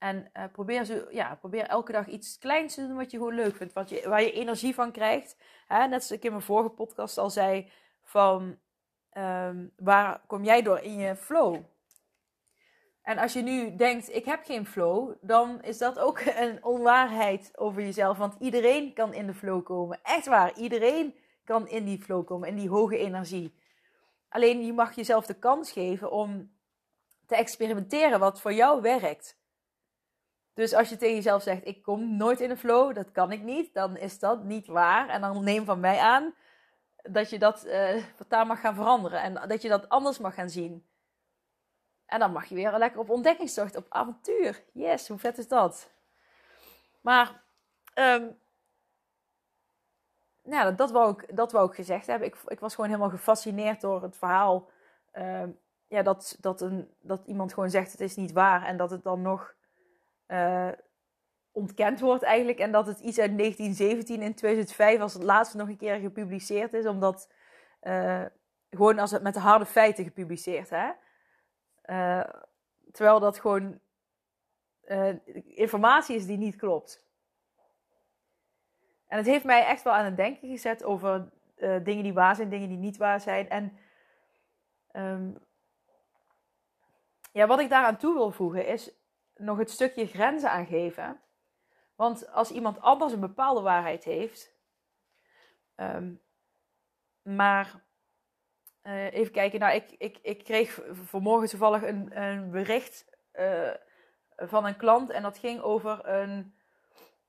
En 0.00 0.30
uh, 0.36 0.44
probeer, 0.52 0.84
zo, 0.84 1.06
ja, 1.10 1.34
probeer 1.34 1.66
elke 1.66 1.92
dag 1.92 2.06
iets 2.06 2.38
kleins 2.38 2.74
te 2.74 2.86
doen 2.86 2.96
wat 2.96 3.10
je 3.10 3.16
gewoon 3.16 3.34
leuk 3.34 3.56
vindt. 3.56 3.72
Wat 3.72 3.88
je, 3.88 4.08
waar 4.08 4.22
je 4.22 4.32
energie 4.32 4.74
van 4.74 4.92
krijgt. 4.92 5.36
Hè? 5.66 5.86
Net 5.86 6.04
zoals 6.04 6.10
ik 6.10 6.24
in 6.24 6.30
mijn 6.30 6.42
vorige 6.42 6.70
podcast 6.70 7.18
al 7.18 7.30
zei. 7.30 7.70
Van 8.02 8.58
um, 9.12 9.72
waar 9.76 10.20
kom 10.26 10.44
jij 10.44 10.62
door 10.62 10.78
in 10.78 10.98
je 10.98 11.16
flow? 11.16 11.56
En 13.02 13.18
als 13.18 13.32
je 13.32 13.42
nu 13.42 13.76
denkt, 13.76 14.14
ik 14.14 14.24
heb 14.24 14.44
geen 14.44 14.66
flow, 14.66 15.14
dan 15.20 15.62
is 15.62 15.78
dat 15.78 15.98
ook 15.98 16.20
een 16.44 16.64
onwaarheid 16.64 17.50
over 17.58 17.82
jezelf. 17.82 18.18
Want 18.18 18.34
iedereen 18.38 18.92
kan 18.92 19.14
in 19.14 19.26
de 19.26 19.34
flow 19.34 19.64
komen. 19.64 20.00
Echt 20.02 20.26
waar, 20.26 20.56
iedereen 20.56 21.14
kan 21.44 21.68
in 21.68 21.84
die 21.84 22.02
flow 22.02 22.26
komen, 22.26 22.48
in 22.48 22.56
die 22.56 22.68
hoge 22.68 22.98
energie. 22.98 23.54
Alleen 24.28 24.66
je 24.66 24.72
mag 24.72 24.94
jezelf 24.94 25.26
de 25.26 25.38
kans 25.38 25.72
geven 25.72 26.10
om 26.10 26.52
te 27.26 27.36
experimenteren 27.36 28.20
wat 28.20 28.40
voor 28.40 28.52
jou 28.52 28.82
werkt. 28.82 29.39
Dus 30.60 30.74
als 30.74 30.88
je 30.88 30.96
tegen 30.96 31.14
jezelf 31.14 31.42
zegt: 31.42 31.66
Ik 31.66 31.82
kom 31.82 32.16
nooit 32.16 32.40
in 32.40 32.48
de 32.48 32.56
flow, 32.56 32.94
dat 32.94 33.12
kan 33.12 33.32
ik 33.32 33.42
niet, 33.42 33.74
dan 33.74 33.96
is 33.96 34.18
dat 34.18 34.42
niet 34.44 34.66
waar. 34.66 35.08
En 35.08 35.20
dan 35.20 35.44
neem 35.44 35.64
van 35.64 35.80
mij 35.80 35.98
aan 35.98 36.34
dat 37.02 37.30
je 37.30 37.38
dat 37.38 37.66
uh, 37.66 38.04
daar 38.28 38.46
mag 38.46 38.60
gaan 38.60 38.74
veranderen 38.74 39.22
en 39.22 39.48
dat 39.48 39.62
je 39.62 39.68
dat 39.68 39.88
anders 39.88 40.18
mag 40.18 40.34
gaan 40.34 40.50
zien. 40.50 40.86
En 42.06 42.18
dan 42.18 42.32
mag 42.32 42.44
je 42.46 42.54
weer 42.54 42.78
lekker 42.78 43.00
op 43.00 43.10
ontdekkingstocht, 43.10 43.76
op 43.76 43.86
avontuur. 43.88 44.62
Yes, 44.72 45.08
hoe 45.08 45.18
vet 45.18 45.38
is 45.38 45.48
dat? 45.48 45.90
Maar, 47.00 47.42
um, 47.94 48.38
nou, 50.42 50.74
dat, 50.74 50.90
wou 50.90 51.12
ik, 51.12 51.36
dat 51.36 51.52
wou 51.52 51.68
ik 51.68 51.74
gezegd 51.74 52.06
hebben. 52.06 52.28
Ik, 52.28 52.36
ik 52.46 52.60
was 52.60 52.74
gewoon 52.74 52.90
helemaal 52.90 53.10
gefascineerd 53.10 53.80
door 53.80 54.02
het 54.02 54.16
verhaal. 54.16 54.70
Um, 55.12 55.58
ja, 55.86 56.02
dat, 56.02 56.36
dat, 56.40 56.60
een, 56.60 56.94
dat 57.00 57.26
iemand 57.26 57.54
gewoon 57.54 57.70
zegt 57.70 57.92
het 57.92 58.00
is 58.00 58.16
niet 58.16 58.32
waar. 58.32 58.64
En 58.66 58.76
dat 58.76 58.90
het 58.90 59.02
dan 59.02 59.22
nog 59.22 59.58
uh, 60.30 60.68
ontkend 61.52 62.00
wordt 62.00 62.22
eigenlijk. 62.22 62.58
En 62.58 62.72
dat 62.72 62.86
het 62.86 62.98
iets 62.98 63.18
uit 63.18 63.38
1917 63.38 64.22
in 64.22 64.34
2005 64.34 65.00
als 65.00 65.14
het 65.14 65.22
laatste 65.22 65.56
nog 65.56 65.68
een 65.68 65.76
keer 65.76 65.98
gepubliceerd 65.98 66.72
is. 66.72 66.86
Omdat, 66.86 67.32
uh, 67.82 68.24
gewoon 68.70 68.98
als 68.98 69.10
het 69.10 69.22
met 69.22 69.34
de 69.34 69.40
harde 69.40 69.66
feiten 69.66 70.04
gepubliceerd, 70.04 70.70
hè. 70.70 70.90
Uh, 71.84 72.28
terwijl 72.92 73.20
dat 73.20 73.38
gewoon 73.38 73.80
informatie 75.44 76.16
is 76.16 76.26
die 76.26 76.38
niet 76.38 76.56
klopt. 76.56 77.06
En 79.06 79.16
het 79.16 79.26
heeft 79.26 79.44
mij 79.44 79.66
echt 79.66 79.82
wel 79.82 79.92
aan 79.92 80.04
het 80.04 80.16
denken 80.16 80.48
gezet 80.48 80.84
over 80.84 81.30
dingen 81.58 82.02
die 82.02 82.12
waar 82.12 82.36
zijn, 82.36 82.48
dingen 82.48 82.68
die 82.68 82.78
niet 82.78 82.96
waar 82.96 83.20
zijn. 83.20 83.48
En 83.48 83.78
um, 84.92 85.38
ja, 87.32 87.46
wat 87.46 87.60
ik 87.60 87.68
daaraan 87.68 87.96
toe 87.96 88.14
wil 88.14 88.30
voegen 88.30 88.66
is 88.66 88.99
nog 89.40 89.58
het 89.58 89.70
stukje 89.70 90.06
grenzen 90.06 90.50
aangeven. 90.50 91.20
Want 91.94 92.32
als 92.32 92.50
iemand 92.50 92.80
anders 92.80 93.12
een 93.12 93.20
bepaalde 93.20 93.60
waarheid 93.60 94.04
heeft, 94.04 94.54
um, 95.76 96.20
maar 97.22 97.80
uh, 98.82 99.12
even 99.12 99.32
kijken, 99.32 99.60
nou, 99.60 99.74
ik, 99.74 99.94
ik, 99.98 100.18
ik 100.22 100.44
kreeg 100.44 100.80
vanmorgen 101.04 101.48
toevallig 101.48 101.82
een, 101.82 102.22
een 102.22 102.50
bericht 102.50 103.18
uh, 103.34 103.70
van 104.36 104.66
een 104.66 104.76
klant 104.76 105.10
en 105.10 105.22
dat 105.22 105.38
ging 105.38 105.60
over 105.60 106.08
een, 106.08 106.54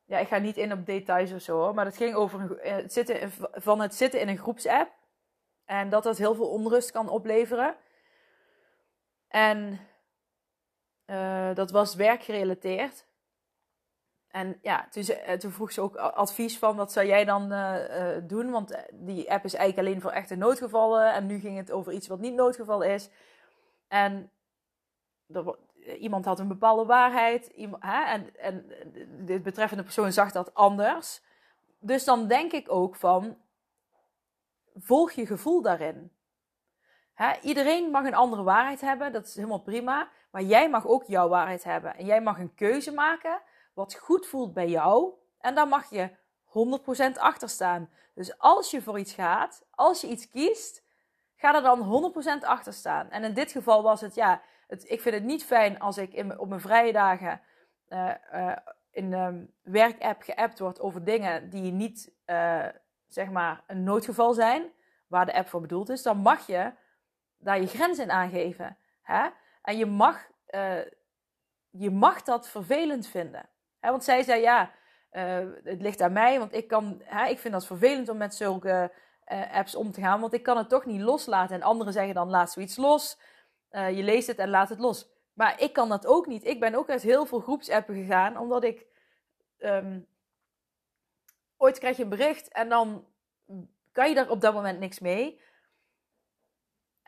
ja, 0.05 0.17
ik 0.17 0.27
ga 0.27 0.37
niet 0.37 0.57
in 0.57 0.73
op 0.73 0.85
details 0.85 1.31
of 1.31 1.41
zo, 1.41 1.57
hoor, 1.57 1.73
maar 1.73 1.85
dat 1.85 1.97
ging 1.97 2.15
over 2.15 2.57
eh, 2.59 2.75
het 2.75 2.93
zitten, 2.93 3.31
van 3.51 3.79
het 3.79 3.95
zitten 3.95 4.19
in 4.19 4.27
een 4.27 4.37
groepsapp 4.37 4.91
en 5.65 5.89
dat 5.89 6.03
dat 6.03 6.17
heel 6.17 6.35
veel 6.35 6.49
onrust 6.49 6.91
kan 6.91 7.09
opleveren. 7.09 7.75
En 9.27 9.79
uh, 11.11 11.55
dat 11.55 11.71
was 11.71 11.95
werkgerelateerd. 11.95 13.05
En 14.27 14.59
ja, 14.61 14.87
toen, 14.89 15.03
eh, 15.03 15.39
vroeg 15.39 15.71
ze 15.71 15.81
ook 15.81 15.95
advies 15.95 16.57
van 16.57 16.75
wat 16.75 16.91
zou 16.91 17.07
jij 17.07 17.25
dan 17.25 17.51
uh, 17.53 18.15
doen? 18.23 18.51
Want 18.51 18.77
die 18.91 19.31
app 19.31 19.45
is 19.45 19.53
eigenlijk 19.53 19.87
alleen 19.87 20.01
voor 20.01 20.11
echte 20.11 20.35
noodgevallen. 20.35 21.13
En 21.13 21.25
nu 21.25 21.39
ging 21.39 21.57
het 21.57 21.71
over 21.71 21.93
iets 21.93 22.07
wat 22.07 22.19
niet 22.19 22.33
noodgeval 22.33 22.81
is. 22.81 23.09
En 23.87 24.31
er, 25.27 25.55
iemand 25.97 26.25
had 26.25 26.39
een 26.39 26.47
bepaalde 26.47 26.85
waarheid. 26.85 27.51
Hè, 27.79 28.03
en, 28.03 28.35
en 28.35 28.65
de 29.25 29.39
betreffende 29.39 29.83
persoon 29.83 30.11
zag 30.11 30.31
dat 30.31 30.53
anders. 30.53 31.21
Dus 31.79 32.03
dan 32.03 32.27
denk 32.27 32.51
ik 32.51 32.71
ook 32.71 32.95
van, 32.95 33.37
volg 34.75 35.11
je 35.11 35.25
gevoel 35.25 35.61
daarin. 35.61 36.11
Iedereen 37.41 37.91
mag 37.91 38.05
een 38.05 38.15
andere 38.15 38.43
waarheid 38.43 38.81
hebben, 38.81 39.11
dat 39.11 39.25
is 39.25 39.35
helemaal 39.35 39.61
prima. 39.61 40.09
Maar 40.31 40.41
jij 40.41 40.69
mag 40.69 40.87
ook 40.87 41.03
jouw 41.03 41.27
waarheid 41.27 41.63
hebben. 41.63 41.95
En 41.95 42.05
jij 42.05 42.21
mag 42.21 42.39
een 42.39 42.55
keuze 42.55 42.93
maken 42.93 43.41
wat 43.73 43.95
goed 43.95 44.27
voelt 44.27 44.53
bij 44.53 44.67
jou. 44.67 45.13
En 45.39 45.55
daar 45.55 45.67
mag 45.67 45.89
je 45.89 46.09
100% 47.17 47.19
achter 47.19 47.49
staan. 47.49 47.89
Dus 48.13 48.37
als 48.37 48.71
je 48.71 48.81
voor 48.81 48.99
iets 48.99 49.13
gaat, 49.13 49.65
als 49.71 50.01
je 50.01 50.07
iets 50.07 50.29
kiest, 50.29 50.83
ga 51.35 51.55
er 51.55 51.61
dan 51.61 52.11
100% 52.43 52.45
achter 52.45 52.73
staan. 52.73 53.09
En 53.09 53.23
in 53.23 53.33
dit 53.33 53.51
geval 53.51 53.83
was 53.83 54.01
het, 54.01 54.15
ja, 54.15 54.41
het, 54.67 54.89
ik 54.89 55.01
vind 55.01 55.15
het 55.15 55.23
niet 55.23 55.45
fijn 55.45 55.79
als 55.79 55.97
ik 55.97 56.13
in, 56.13 56.39
op 56.39 56.47
mijn 56.47 56.61
vrije 56.61 56.91
dagen 56.91 57.41
uh, 57.89 58.11
uh, 58.33 58.55
in 58.91 59.13
een 59.13 59.53
werkapp 59.61 60.21
geappt 60.21 60.59
wordt 60.59 60.79
over 60.79 61.03
dingen 61.03 61.49
die 61.49 61.71
niet, 61.71 62.11
uh, 62.25 62.65
zeg 63.07 63.29
maar, 63.29 63.63
een 63.67 63.83
noodgeval 63.83 64.33
zijn, 64.33 64.71
waar 65.07 65.25
de 65.25 65.33
app 65.33 65.47
voor 65.47 65.61
bedoeld 65.61 65.89
is. 65.89 66.03
Dan 66.03 66.17
mag 66.17 66.47
je 66.47 66.71
daar 67.41 67.61
je 67.61 67.67
grens 67.67 67.99
in 67.99 68.11
aangeven. 68.11 68.77
Hè? 69.01 69.29
En 69.61 69.77
je 69.77 69.85
mag, 69.85 70.29
uh, 70.49 70.85
je 71.69 71.89
mag 71.89 72.21
dat 72.21 72.49
vervelend 72.49 73.07
vinden. 73.07 73.49
Hè? 73.79 73.89
Want 73.89 74.03
zij 74.03 74.23
zei, 74.23 74.41
ja, 74.41 74.71
uh, 75.11 75.47
het 75.63 75.81
ligt 75.81 76.01
aan 76.01 76.13
mij, 76.13 76.39
want 76.39 76.53
ik, 76.53 76.67
kan, 76.67 77.01
hè, 77.03 77.27
ik 77.27 77.39
vind 77.39 77.53
dat 77.53 77.65
vervelend 77.65 78.09
om 78.09 78.17
met 78.17 78.35
zulke 78.35 78.91
uh, 79.27 79.53
apps 79.53 79.75
om 79.75 79.91
te 79.91 80.01
gaan, 80.01 80.19
want 80.19 80.33
ik 80.33 80.43
kan 80.43 80.57
het 80.57 80.69
toch 80.69 80.85
niet 80.85 81.01
loslaten. 81.01 81.55
En 81.55 81.61
anderen 81.61 81.93
zeggen 81.93 82.13
dan, 82.13 82.29
laat 82.29 82.51
zoiets 82.51 82.77
los. 82.77 83.19
je 83.69 84.03
leest 84.03 84.27
het 84.27 84.37
en 84.37 84.49
laat 84.49 84.69
het 84.69 84.79
los. 84.79 85.09
Maar 85.33 85.61
ik 85.61 85.73
kan 85.73 85.89
dat 85.89 86.05
ook 86.05 86.27
niet. 86.27 86.45
Ik 86.45 86.59
ben 86.59 86.75
ook 86.75 86.89
uit 86.89 87.01
heel 87.01 87.25
veel 87.25 87.39
groepsappen 87.39 87.95
gegaan, 87.95 88.37
omdat 88.37 88.63
ik... 88.63 88.85
Um, 89.57 90.07
ooit 91.57 91.79
krijg 91.79 91.97
je 91.97 92.03
een 92.03 92.09
bericht 92.09 92.47
en 92.47 92.69
dan 92.69 93.05
kan 93.91 94.09
je 94.09 94.15
daar 94.15 94.29
op 94.29 94.41
dat 94.41 94.53
moment 94.53 94.79
niks 94.79 94.99
mee. 94.99 95.41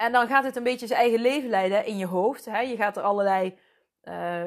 En 0.04 0.12
dan 0.12 0.28
gaat 0.28 0.44
het 0.44 0.56
een 0.56 0.64
beetje 0.64 0.88
zijn 0.88 1.00
eigen 1.00 1.20
leven 1.20 1.50
leiden 1.50 1.86
in 1.86 1.98
je 1.98 2.06
hoofd. 2.06 2.46
Hè? 2.46 2.60
Je 2.60 2.76
gaat 2.76 2.98
er 2.98 3.04
allerlei. 3.04 3.60
Uh, 4.04 4.46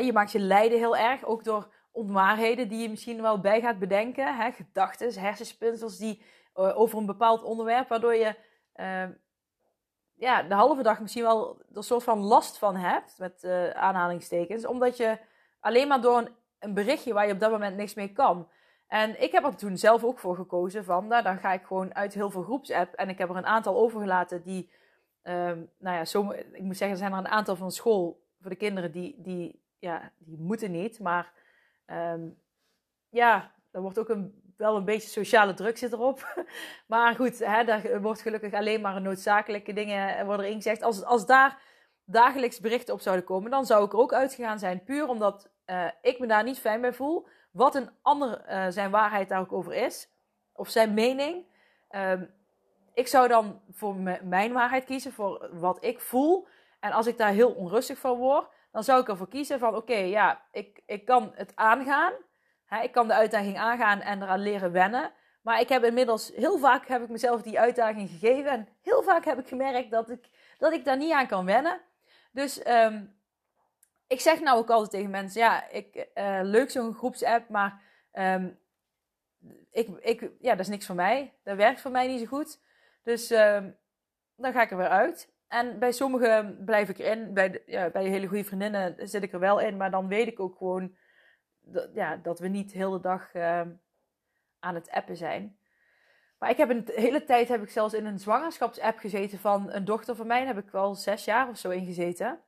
je 0.00 0.10
maakt 0.12 0.32
je 0.32 0.38
lijden 0.38 0.78
heel 0.78 0.96
erg, 0.96 1.24
ook 1.24 1.44
door 1.44 1.72
onwaarheden 1.92 2.68
die 2.68 2.82
je 2.82 2.88
misschien 2.88 3.22
wel 3.22 3.40
bij 3.40 3.60
gaat 3.60 3.78
bedenken. 3.78 4.52
Gedachten, 4.52 5.20
hersenspinsels 5.20 5.98
die 5.98 6.22
uh, 6.56 6.78
over 6.78 6.98
een 6.98 7.06
bepaald 7.06 7.42
onderwerp, 7.42 7.88
waardoor 7.88 8.14
je 8.14 8.34
ehm, 8.72 9.10
ja, 10.14 10.42
de 10.42 10.54
halve 10.54 10.82
dag 10.82 11.00
misschien 11.00 11.22
wel 11.22 11.62
een 11.72 11.82
soort 11.82 12.02
van 12.02 12.18
last 12.18 12.58
van 12.58 12.76
hebt, 12.76 13.18
met 13.18 13.44
aanhalingstekens, 13.74 14.66
omdat 14.66 14.96
je 14.96 15.18
alleen 15.60 15.88
maar 15.88 16.00
door 16.00 16.18
een, 16.18 16.28
een, 16.58 16.74
berichtje 16.74 17.12
waar 17.12 17.26
je 17.26 17.32
op 17.32 17.40
dat 17.40 17.50
moment 17.50 17.76
niks 17.76 17.94
mee 17.94 18.12
kan. 18.12 18.48
En 18.94 19.22
ik 19.22 19.32
heb 19.32 19.44
er 19.44 19.56
toen 19.56 19.76
zelf 19.76 20.04
ook 20.04 20.18
voor 20.18 20.36
gekozen 20.36 20.84
van, 20.84 21.06
nou, 21.06 21.22
dan 21.22 21.38
ga 21.38 21.52
ik 21.52 21.64
gewoon 21.64 21.94
uit 21.94 22.14
heel 22.14 22.30
veel 22.30 22.42
groepsapp. 22.42 22.94
En 22.94 23.08
ik 23.08 23.18
heb 23.18 23.30
er 23.30 23.36
een 23.36 23.46
aantal 23.46 23.76
overgelaten 23.76 24.42
die, 24.42 24.70
um, 25.22 25.70
nou 25.78 25.96
ja, 25.96 26.04
zo, 26.04 26.30
ik 26.30 26.62
moet 26.62 26.76
zeggen, 26.76 26.90
er 26.90 27.02
zijn 27.02 27.12
er 27.12 27.18
een 27.18 27.28
aantal 27.28 27.56
van 27.56 27.70
school 27.70 28.22
voor 28.40 28.50
de 28.50 28.56
kinderen 28.56 28.92
die, 28.92 29.14
die, 29.18 29.62
ja, 29.78 30.12
die 30.18 30.38
moeten 30.38 30.70
niet. 30.70 31.00
Maar 31.00 31.32
um, 31.86 32.38
ja, 33.08 33.52
er 33.70 33.80
wordt 33.80 33.98
ook 33.98 34.08
een, 34.08 34.52
wel 34.56 34.76
een 34.76 34.84
beetje 34.84 35.08
sociale 35.08 35.54
druk 35.54 35.78
zit 35.78 35.92
erop. 35.92 36.46
maar 36.86 37.14
goed, 37.14 37.38
hè, 37.38 37.64
daar 37.64 38.00
wordt 38.00 38.20
gelukkig 38.20 38.52
alleen 38.52 38.80
maar 38.80 39.00
noodzakelijke 39.00 39.72
dingen 39.72 40.26
worden 40.26 40.48
ingezegd. 40.48 40.82
Als, 40.82 41.04
als 41.04 41.26
daar 41.26 41.58
dagelijks 42.04 42.60
berichten 42.60 42.94
op 42.94 43.00
zouden 43.00 43.24
komen, 43.24 43.50
dan 43.50 43.66
zou 43.66 43.84
ik 43.84 43.92
er 43.92 43.98
ook 43.98 44.12
uitgegaan 44.12 44.58
zijn. 44.58 44.84
Puur 44.84 45.08
omdat 45.08 45.50
uh, 45.66 45.86
ik 46.02 46.18
me 46.18 46.26
daar 46.26 46.44
niet 46.44 46.58
fijn 46.58 46.80
bij 46.80 46.92
voel. 46.92 47.26
Wat 47.54 47.74
een 47.74 47.90
ander 48.02 48.44
uh, 48.48 48.66
zijn 48.68 48.90
waarheid 48.90 49.28
daar 49.28 49.40
ook 49.40 49.52
over 49.52 49.72
is. 49.72 50.08
Of 50.52 50.68
zijn 50.68 50.94
mening. 50.94 51.44
Um, 51.90 52.34
ik 52.94 53.06
zou 53.06 53.28
dan 53.28 53.60
voor 53.70 53.96
mijn 54.22 54.52
waarheid 54.52 54.84
kiezen. 54.84 55.12
Voor 55.12 55.48
wat 55.52 55.84
ik 55.84 56.00
voel. 56.00 56.46
En 56.80 56.92
als 56.92 57.06
ik 57.06 57.18
daar 57.18 57.32
heel 57.32 57.50
onrustig 57.50 57.98
van 57.98 58.16
word. 58.16 58.46
Dan 58.72 58.84
zou 58.84 59.00
ik 59.00 59.08
ervoor 59.08 59.28
kiezen 59.28 59.58
van 59.58 59.76
oké, 59.76 59.96
ja, 59.96 60.40
ik, 60.52 60.82
ik 60.86 61.04
kan 61.04 61.32
het 61.34 61.52
aangaan. 61.54 62.12
Hè, 62.64 62.82
ik 62.82 62.92
kan 62.92 63.06
de 63.08 63.14
uitdaging 63.14 63.58
aangaan 63.58 64.00
en 64.00 64.22
eraan 64.22 64.40
leren 64.40 64.72
wennen. 64.72 65.12
Maar 65.42 65.60
ik 65.60 65.68
heb 65.68 65.84
inmiddels 65.84 66.32
heel 66.34 66.58
vaak 66.58 66.88
heb 66.88 67.02
ik 67.02 67.08
mezelf 67.08 67.42
die 67.42 67.60
uitdaging 67.60 68.10
gegeven. 68.10 68.50
En 68.50 68.68
heel 68.82 69.02
vaak 69.02 69.24
heb 69.24 69.38
ik 69.38 69.48
gemerkt 69.48 69.90
dat 69.90 70.10
ik, 70.10 70.28
dat 70.58 70.72
ik 70.72 70.84
daar 70.84 70.96
niet 70.96 71.12
aan 71.12 71.26
kan 71.26 71.44
wennen. 71.44 71.80
Dus 72.32 72.66
um, 72.66 73.16
ik 74.14 74.20
zeg 74.20 74.40
nou 74.40 74.58
ook 74.58 74.70
altijd 74.70 74.90
tegen 74.90 75.10
mensen: 75.10 75.40
ja, 75.40 75.68
ik, 75.70 76.06
uh, 76.14 76.40
leuk 76.42 76.70
zo'n 76.70 76.94
groepsapp, 76.94 77.48
maar 77.48 77.80
um, 78.12 78.58
ik, 79.70 79.88
ik, 79.88 80.30
ja, 80.40 80.50
dat 80.50 80.60
is 80.60 80.68
niks 80.68 80.86
voor 80.86 80.94
mij. 80.94 81.32
Dat 81.42 81.56
werkt 81.56 81.80
voor 81.80 81.90
mij 81.90 82.06
niet 82.06 82.20
zo 82.20 82.26
goed. 82.26 82.60
Dus 83.02 83.30
um, 83.30 83.76
dan 84.36 84.52
ga 84.52 84.62
ik 84.62 84.70
er 84.70 84.76
weer 84.76 84.88
uit. 84.88 85.32
En 85.48 85.78
bij 85.78 85.92
sommigen 85.92 86.64
blijf 86.64 86.88
ik 86.88 86.98
erin. 86.98 87.34
Bij, 87.34 87.50
de, 87.50 87.62
ja, 87.66 87.90
bij 87.90 88.04
hele 88.04 88.26
goede 88.26 88.44
vriendinnen 88.44 89.08
zit 89.08 89.22
ik 89.22 89.32
er 89.32 89.38
wel 89.38 89.60
in. 89.60 89.76
Maar 89.76 89.90
dan 89.90 90.08
weet 90.08 90.26
ik 90.26 90.40
ook 90.40 90.56
gewoon 90.56 90.96
dat, 91.60 91.88
ja, 91.94 92.16
dat 92.16 92.38
we 92.38 92.48
niet 92.48 92.72
de 92.72 92.78
hele 92.78 93.00
dag 93.00 93.34
uh, 93.34 93.60
aan 94.58 94.74
het 94.74 94.90
appen 94.90 95.16
zijn. 95.16 95.58
Maar 96.38 96.50
ik 96.50 96.56
heb 96.56 96.70
een 96.70 96.88
hele 96.94 97.24
tijd 97.24 97.48
heb 97.48 97.62
ik 97.62 97.70
zelfs 97.70 97.94
in 97.94 98.06
een 98.06 98.18
zwangerschapsapp 98.18 98.98
gezeten 98.98 99.38
van 99.38 99.72
een 99.72 99.84
dochter 99.84 100.16
van 100.16 100.26
mij. 100.26 100.44
Daar 100.44 100.54
heb 100.54 100.64
ik 100.64 100.70
wel 100.70 100.94
zes 100.94 101.24
jaar 101.24 101.48
of 101.48 101.58
zo 101.58 101.70
in 101.70 101.84
gezeten. 101.84 102.40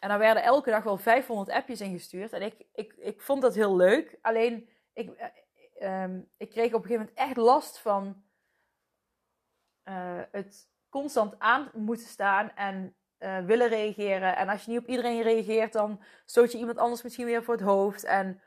En 0.00 0.08
dan 0.08 0.18
werden 0.18 0.42
elke 0.42 0.70
dag 0.70 0.82
wel 0.82 0.96
500 0.96 1.50
appjes 1.50 1.80
ingestuurd. 1.80 2.32
En 2.32 2.42
ik, 2.42 2.66
ik, 2.72 2.92
ik 2.96 3.20
vond 3.20 3.42
dat 3.42 3.54
heel 3.54 3.76
leuk. 3.76 4.18
Alleen, 4.22 4.68
ik, 4.92 5.32
um, 5.82 6.30
ik 6.36 6.50
kreeg 6.50 6.72
op 6.72 6.82
een 6.82 6.88
gegeven 6.88 6.98
moment 6.98 7.14
echt 7.14 7.36
last 7.36 7.78
van 7.78 8.22
uh, 9.84 10.20
het 10.30 10.68
constant 10.88 11.38
aan 11.38 11.70
moeten 11.74 12.06
staan 12.06 12.54
en 12.54 12.94
uh, 13.18 13.44
willen 13.44 13.68
reageren. 13.68 14.36
En 14.36 14.48
als 14.48 14.64
je 14.64 14.70
niet 14.70 14.80
op 14.80 14.88
iedereen 14.88 15.22
reageert, 15.22 15.72
dan 15.72 16.02
stoot 16.24 16.52
je 16.52 16.58
iemand 16.58 16.78
anders 16.78 17.02
misschien 17.02 17.26
weer 17.26 17.44
voor 17.44 17.54
het 17.54 17.64
hoofd. 17.64 18.04
En 18.04 18.40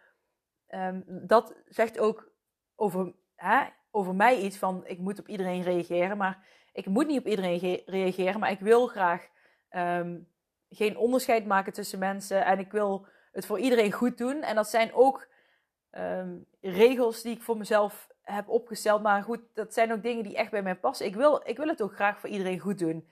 um, 0.70 1.04
dat 1.08 1.56
zegt 1.68 2.00
ook 2.00 2.32
over, 2.76 3.14
hè, 3.36 3.66
over 3.92 4.16
mij 4.16 4.40
iets 4.40 4.58
van 4.58 4.86
ik 4.86 5.00
moet 5.00 5.20
op 5.20 5.28
iedereen 5.28 5.64
reageren. 5.64 6.18
Maar 6.18 6.46
ik 6.72 6.86
moet 6.86 7.08
niet 7.08 7.20
op 7.20 7.28
iedereen 7.28 7.82
reageren, 7.86 8.40
maar 8.40 8.52
ik 8.52 8.60
wil 8.60 8.88
graag 8.88 9.28
um, 9.70 10.33
geen 10.76 10.98
onderscheid 10.98 11.46
maken 11.46 11.74
tussen 11.74 12.00
mensen. 12.00 12.46
En 12.46 12.60
ik 12.60 12.72
wil 12.72 13.06
het 13.32 13.46
voor 13.46 13.60
iedereen 13.60 13.92
goed 13.92 14.18
doen. 14.18 14.42
En 14.42 14.56
dat 14.56 14.70
zijn 14.70 14.94
ook 14.94 15.28
um, 15.92 16.46
regels 16.62 17.22
die 17.22 17.36
ik 17.36 17.42
voor 17.42 17.58
mezelf 17.58 18.08
heb 18.22 18.50
opgesteld. 18.50 19.02
Maar 19.02 19.24
goed, 19.24 19.40
dat 19.54 19.74
zijn 19.74 19.92
ook 19.94 20.04
dingen 20.04 20.24
die 20.24 20.36
echt 20.36 20.52
bij 20.52 20.62
mij 20.62 20.76
passen. 20.76 21.06
Ik 21.06 21.16
wil, 21.16 21.42
ik 21.44 21.58
wil 21.58 21.68
het 21.68 21.82
ook 21.82 21.94
graag 21.94 22.20
voor 22.20 22.30
iedereen 22.30 22.60
goed 22.60 22.80
doen. 22.80 23.10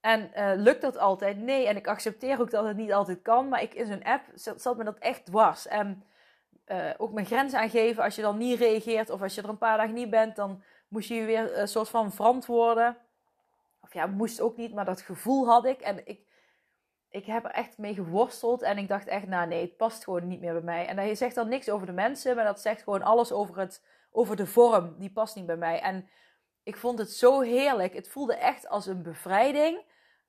En 0.00 0.30
uh, 0.36 0.52
lukt 0.54 0.82
dat 0.82 0.98
altijd? 0.98 1.36
Nee. 1.36 1.66
En 1.66 1.76
ik 1.76 1.86
accepteer 1.86 2.40
ook 2.40 2.50
dat 2.50 2.64
het 2.64 2.76
niet 2.76 2.92
altijd 2.92 3.22
kan. 3.22 3.48
Maar 3.48 3.62
ik, 3.62 3.74
in 3.74 3.86
zo'n 3.86 4.04
app 4.04 4.22
zat, 4.34 4.76
me 4.76 4.84
dat 4.84 4.98
echt 4.98 5.26
dwars. 5.26 5.66
En 5.66 6.04
uh, 6.66 6.90
ook 6.96 7.12
mijn 7.12 7.26
grens 7.26 7.54
aangeven. 7.54 8.02
Als 8.02 8.16
je 8.16 8.22
dan 8.22 8.38
niet 8.38 8.58
reageert 8.58 9.10
of 9.10 9.22
als 9.22 9.34
je 9.34 9.42
er 9.42 9.48
een 9.48 9.58
paar 9.58 9.76
dagen 9.76 9.94
niet 9.94 10.10
bent, 10.10 10.36
dan 10.36 10.62
moest 10.88 11.08
je 11.08 11.14
je 11.14 11.24
weer 11.24 11.58
een 11.58 11.68
soort 11.68 11.88
van 11.88 12.12
verantwoorden. 12.12 12.96
Of 13.80 13.94
ja, 13.94 14.06
moest 14.06 14.40
ook 14.40 14.56
niet, 14.56 14.74
maar 14.74 14.84
dat 14.84 15.00
gevoel 15.00 15.46
had 15.46 15.64
ik. 15.64 15.80
En 15.80 16.06
ik, 16.06 16.20
ik 17.14 17.26
heb 17.26 17.44
er 17.44 17.50
echt 17.50 17.78
mee 17.78 17.94
geworsteld. 17.94 18.62
En 18.62 18.78
ik 18.78 18.88
dacht 18.88 19.06
echt, 19.06 19.26
nou 19.26 19.48
nee, 19.48 19.60
het 19.60 19.76
past 19.76 20.04
gewoon 20.04 20.28
niet 20.28 20.40
meer 20.40 20.52
bij 20.52 20.62
mij. 20.62 20.86
En 20.86 20.96
dat 20.96 21.18
zegt 21.18 21.34
dan 21.34 21.48
niks 21.48 21.70
over 21.70 21.86
de 21.86 21.92
mensen, 21.92 22.36
maar 22.36 22.44
dat 22.44 22.60
zegt 22.60 22.82
gewoon 22.82 23.02
alles 23.02 23.32
over, 23.32 23.58
het, 23.58 23.82
over 24.10 24.36
de 24.36 24.46
vorm. 24.46 24.94
Die 24.98 25.10
past 25.10 25.36
niet 25.36 25.46
bij 25.46 25.56
mij. 25.56 25.80
En 25.80 26.08
ik 26.62 26.76
vond 26.76 26.98
het 26.98 27.10
zo 27.10 27.40
heerlijk. 27.40 27.94
Het 27.94 28.08
voelde 28.08 28.36
echt 28.36 28.68
als 28.68 28.86
een 28.86 29.02
bevrijding. 29.02 29.82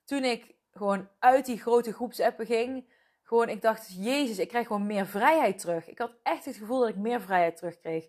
Toen 0.03 0.23
ik 0.23 0.55
gewoon 0.71 1.07
uit 1.19 1.45
die 1.45 1.59
grote 1.59 1.93
groepsappen 1.93 2.45
ging. 2.45 2.93
Gewoon, 3.23 3.49
ik 3.49 3.61
dacht, 3.61 4.03
jezus, 4.03 4.39
ik 4.39 4.47
krijg 4.47 4.67
gewoon 4.67 4.85
meer 4.85 5.05
vrijheid 5.05 5.59
terug. 5.59 5.89
Ik 5.89 5.97
had 5.97 6.11
echt 6.23 6.45
het 6.45 6.55
gevoel 6.55 6.79
dat 6.79 6.89
ik 6.89 6.95
meer 6.95 7.21
vrijheid 7.21 7.57
terugkreeg. 7.57 8.07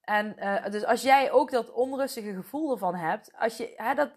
En 0.00 0.36
uh, 0.38 0.70
dus 0.70 0.84
als 0.84 1.02
jij 1.02 1.30
ook 1.32 1.50
dat 1.50 1.72
onrustige 1.72 2.34
gevoel 2.34 2.72
ervan 2.72 2.94
hebt, 2.94 3.30
als 3.38 3.56
je, 3.56 3.72
hè, 3.76 3.94
dat, 3.94 4.10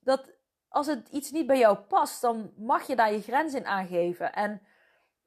dat, 0.00 0.30
als 0.68 0.86
het 0.86 1.08
iets 1.08 1.30
niet 1.30 1.46
bij 1.46 1.58
jou 1.58 1.76
past, 1.76 2.20
dan 2.20 2.52
mag 2.56 2.86
je 2.86 2.96
daar 2.96 3.12
je 3.12 3.22
grens 3.22 3.54
in 3.54 3.66
aangeven. 3.66 4.32
En 4.32 4.60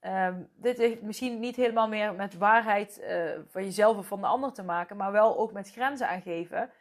um, 0.02 0.50
dit 0.56 0.78
heeft 0.78 1.02
misschien 1.02 1.40
niet 1.40 1.56
helemaal 1.56 1.88
meer 1.88 2.14
met 2.14 2.38
waarheid 2.38 3.02
uh, 3.02 3.32
van 3.48 3.64
jezelf 3.64 3.98
of 3.98 4.08
van 4.08 4.22
de 4.22 4.28
ander 4.28 4.54
te 4.54 4.64
maken, 4.64 4.98
maar 4.98 5.12
wel 5.12 5.38
ook 5.38 5.52
met 5.52 5.72
grenzen 5.72 6.08
aangeven. 6.08 6.72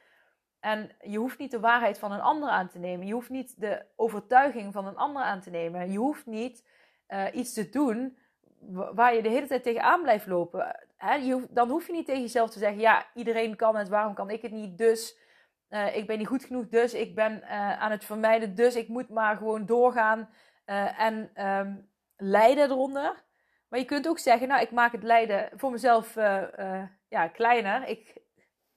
En 0.60 0.90
je 1.00 1.18
hoeft 1.18 1.38
niet 1.38 1.50
de 1.50 1.60
waarheid 1.60 1.98
van 1.98 2.12
een 2.12 2.20
ander 2.20 2.48
aan 2.48 2.68
te 2.68 2.78
nemen. 2.78 3.06
Je 3.06 3.12
hoeft 3.12 3.30
niet 3.30 3.60
de 3.60 3.84
overtuiging 3.96 4.72
van 4.72 4.86
een 4.86 4.96
ander 4.96 5.22
aan 5.22 5.40
te 5.40 5.50
nemen. 5.50 5.92
Je 5.92 5.98
hoeft 5.98 6.26
niet 6.26 6.64
uh, 7.08 7.24
iets 7.32 7.52
te 7.52 7.68
doen 7.68 8.18
waar 8.94 9.14
je 9.14 9.22
de 9.22 9.28
hele 9.28 9.46
tijd 9.46 9.62
tegenaan 9.62 10.02
blijft 10.02 10.26
lopen. 10.26 10.76
Je, 10.98 11.46
dan 11.50 11.70
hoef 11.70 11.86
je 11.86 11.92
niet 11.92 12.06
tegen 12.06 12.20
jezelf 12.20 12.50
te 12.50 12.58
zeggen: 12.58 12.80
ja, 12.80 13.06
iedereen 13.14 13.56
kan 13.56 13.76
het, 13.76 13.88
waarom 13.88 14.14
kan 14.14 14.30
ik 14.30 14.42
het 14.42 14.52
niet? 14.52 14.78
Dus 14.78 15.16
uh, 15.70 15.96
ik 15.96 16.06
ben 16.06 16.18
niet 16.18 16.26
goed 16.26 16.44
genoeg, 16.44 16.68
dus 16.68 16.94
ik 16.94 17.14
ben 17.14 17.40
uh, 17.42 17.80
aan 17.80 17.90
het 17.90 18.04
vermijden, 18.04 18.54
dus 18.54 18.76
ik 18.76 18.88
moet 18.88 19.08
maar 19.08 19.36
gewoon 19.36 19.66
doorgaan 19.66 20.28
uh, 20.66 21.00
en 21.00 21.46
um, 21.46 21.90
lijden 22.16 22.70
eronder. 22.70 23.24
Maar 23.68 23.78
je 23.78 23.84
kunt 23.84 24.08
ook 24.08 24.18
zeggen, 24.18 24.48
nou, 24.48 24.62
ik 24.62 24.70
maak 24.70 24.92
het 24.92 25.02
lijden 25.02 25.50
voor 25.54 25.70
mezelf 25.70 26.14
ja, 27.08 27.28
kleiner. 27.32 27.88
Ik, 27.88 28.14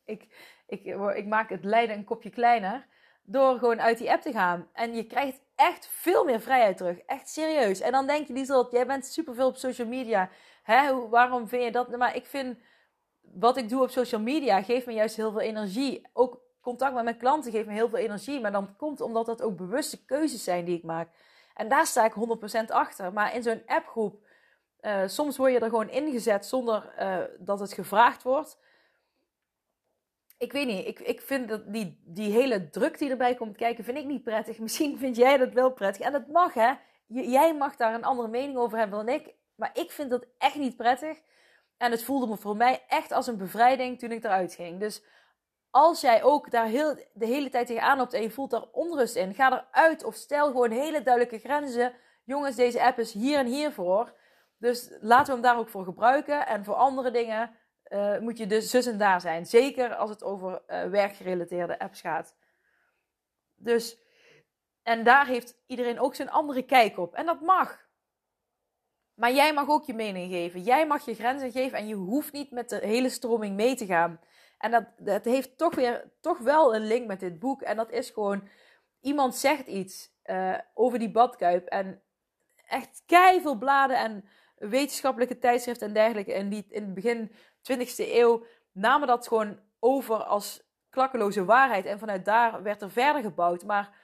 ik, 0.05 0.27
ik, 0.67 0.85
ik 1.15 1.25
maak 1.25 1.49
het 1.49 1.63
lijden 1.63 1.97
een 1.97 2.03
kopje 2.03 2.29
kleiner 2.29 2.87
door 3.23 3.57
gewoon 3.57 3.81
uit 3.81 3.97
die 3.97 4.11
app 4.11 4.21
te 4.21 4.31
gaan. 4.31 4.69
En 4.73 4.95
je 4.95 5.03
krijgt 5.03 5.41
echt 5.55 5.87
veel 5.91 6.23
meer 6.23 6.41
vrijheid 6.41 6.77
terug. 6.77 6.97
Echt 6.97 7.29
serieus. 7.29 7.81
En 7.81 7.91
dan 7.91 8.07
denk 8.07 8.27
je, 8.27 8.33
Lieselot, 8.33 8.71
jij 8.71 8.87
bent 8.87 9.05
superveel 9.05 9.47
op 9.47 9.55
social 9.55 9.87
media. 9.87 10.29
Hè? 10.63 11.09
Waarom 11.09 11.47
vind 11.47 11.63
je 11.63 11.71
dat? 11.71 11.97
Maar 11.97 12.15
ik 12.15 12.25
vind, 12.25 12.57
wat 13.21 13.57
ik 13.57 13.69
doe 13.69 13.81
op 13.81 13.89
social 13.89 14.21
media, 14.21 14.61
geeft 14.61 14.85
me 14.85 14.93
juist 14.93 15.15
heel 15.15 15.31
veel 15.31 15.41
energie. 15.41 16.09
Ook 16.13 16.41
contact 16.63 16.93
met 16.93 17.03
mijn 17.03 17.17
klanten 17.17 17.51
geeft 17.51 17.67
me 17.67 17.73
heel 17.73 17.89
veel 17.89 17.99
energie. 17.99 18.41
Maar 18.41 18.51
dan 18.51 18.75
komt 18.75 19.01
omdat 19.01 19.25
dat 19.25 19.41
ook 19.41 19.57
bewuste 19.57 20.05
keuzes 20.05 20.43
zijn 20.43 20.65
die 20.65 20.77
ik 20.77 20.83
maak. 20.83 21.09
En 21.53 21.69
daar 21.69 21.85
sta 21.85 22.05
ik 22.05 22.13
100% 22.13 22.65
achter. 22.67 23.13
Maar 23.13 23.35
in 23.35 23.43
zo'n 23.43 23.61
appgroep, 23.65 24.25
uh, 24.81 25.01
soms 25.05 25.37
word 25.37 25.51
je 25.51 25.59
er 25.59 25.69
gewoon 25.69 25.89
ingezet 25.89 26.45
zonder 26.45 26.93
uh, 26.99 27.17
dat 27.39 27.59
het 27.59 27.73
gevraagd 27.73 28.23
wordt. 28.23 28.59
Ik 30.37 30.51
weet 30.51 30.67
niet, 30.67 30.87
ik, 30.87 30.99
ik 30.99 31.21
vind 31.21 31.49
dat 31.49 31.73
die, 31.73 32.01
die 32.05 32.31
hele 32.31 32.69
druk 32.69 32.97
die 32.97 33.09
erbij 33.09 33.35
komt 33.35 33.57
kijken, 33.57 33.83
vind 33.83 33.97
ik 33.97 34.05
niet 34.05 34.23
prettig. 34.23 34.59
Misschien 34.65 34.97
vind 34.97 35.15
jij 35.15 35.37
dat 35.37 35.53
wel 35.53 35.71
prettig. 35.71 36.05
En 36.05 36.11
dat 36.11 36.27
mag 36.27 36.53
hè. 36.53 36.73
jij 37.07 37.55
mag 37.55 37.75
daar 37.75 37.93
een 37.93 38.03
andere 38.03 38.27
mening 38.27 38.57
over 38.57 38.77
hebben 38.77 39.05
dan 39.05 39.15
ik. 39.15 39.33
Maar 39.55 39.71
ik 39.73 39.91
vind 39.91 40.09
dat 40.09 40.25
echt 40.37 40.55
niet 40.55 40.75
prettig. 40.75 41.21
En 41.77 41.91
het 41.91 42.03
voelde 42.03 42.27
me 42.27 42.37
voor 42.37 42.57
mij 42.57 42.83
echt 42.87 43.11
als 43.11 43.27
een 43.27 43.37
bevrijding 43.37 43.99
toen 43.99 44.11
ik 44.11 44.23
eruit 44.23 44.53
ging. 44.53 44.79
Dus 44.79 45.03
als 45.73 46.01
jij 46.01 46.23
ook 46.23 46.51
daar 46.51 46.65
heel, 46.65 46.95
de 47.13 47.25
hele 47.25 47.49
tijd 47.49 47.67
tegenaan 47.67 47.97
loopt 47.97 48.13
en 48.13 48.21
je 48.21 48.31
voelt 48.31 48.51
daar 48.51 48.65
onrust 48.71 49.15
in, 49.15 49.33
ga 49.33 49.67
eruit 49.71 50.03
of 50.03 50.15
stel 50.15 50.47
gewoon 50.47 50.71
hele 50.71 51.01
duidelijke 51.01 51.39
grenzen. 51.39 51.93
Jongens, 52.23 52.55
deze 52.55 52.83
app 52.83 52.99
is 52.99 53.11
hier 53.11 53.37
en 53.37 53.45
hier 53.45 53.71
voor. 53.71 54.13
Dus 54.57 54.89
laten 54.99 55.25
we 55.25 55.31
hem 55.31 55.41
daar 55.41 55.57
ook 55.57 55.69
voor 55.69 55.83
gebruiken. 55.83 56.47
En 56.47 56.63
voor 56.63 56.73
andere 56.73 57.11
dingen 57.11 57.55
uh, 57.87 58.19
moet 58.19 58.37
je 58.37 58.47
dus 58.47 58.69
zus 58.69 58.85
en 58.85 58.97
daar 58.97 59.21
zijn. 59.21 59.45
Zeker 59.45 59.95
als 59.95 60.09
het 60.09 60.23
over 60.23 60.61
uh, 60.67 60.83
werkgerelateerde 60.83 61.79
apps 61.79 62.01
gaat. 62.01 62.35
Dus, 63.55 63.97
en 64.83 65.03
daar 65.03 65.25
heeft 65.25 65.57
iedereen 65.67 65.99
ook 65.99 66.15
zijn 66.15 66.29
andere 66.29 66.63
kijk 66.63 66.97
op. 66.97 67.13
En 67.13 67.25
dat 67.25 67.41
mag. 67.41 67.87
Maar 69.13 69.33
jij 69.33 69.53
mag 69.53 69.67
ook 69.67 69.85
je 69.85 69.93
mening 69.93 70.31
geven. 70.31 70.61
Jij 70.61 70.87
mag 70.87 71.05
je 71.05 71.15
grenzen 71.15 71.51
geven 71.51 71.77
en 71.77 71.87
je 71.87 71.95
hoeft 71.95 72.33
niet 72.33 72.51
met 72.51 72.69
de 72.69 72.79
hele 72.81 73.09
stroming 73.09 73.55
mee 73.55 73.75
te 73.75 73.85
gaan. 73.85 74.19
En 74.63 74.71
dat, 74.71 74.85
dat 74.97 75.25
heeft 75.25 75.57
toch, 75.57 75.75
weer, 75.75 76.11
toch 76.21 76.37
wel 76.37 76.75
een 76.75 76.87
link 76.87 77.07
met 77.07 77.19
dit 77.19 77.39
boek. 77.39 77.61
En 77.61 77.75
dat 77.75 77.91
is 77.91 78.09
gewoon, 78.09 78.47
iemand 79.01 79.35
zegt 79.35 79.67
iets 79.67 80.11
uh, 80.25 80.57
over 80.73 80.99
die 80.99 81.11
badkuip. 81.11 81.67
En 81.67 82.01
echt 82.67 83.03
veel 83.41 83.57
bladen 83.57 83.97
en 83.97 84.25
wetenschappelijke 84.55 85.39
tijdschriften 85.39 85.87
en 85.87 85.93
dergelijke. 85.93 86.33
En 86.33 86.49
die 86.49 86.65
in 86.69 86.83
het 86.83 86.93
begin 86.93 87.31
20e 87.71 87.95
eeuw 87.97 88.45
namen 88.71 89.07
dat 89.07 89.27
gewoon 89.27 89.59
over 89.79 90.23
als 90.23 90.63
klakkeloze 90.89 91.45
waarheid. 91.45 91.85
En 91.85 91.99
vanuit 91.99 92.25
daar 92.25 92.63
werd 92.63 92.81
er 92.81 92.91
verder 92.91 93.21
gebouwd. 93.21 93.63
Maar 93.63 93.95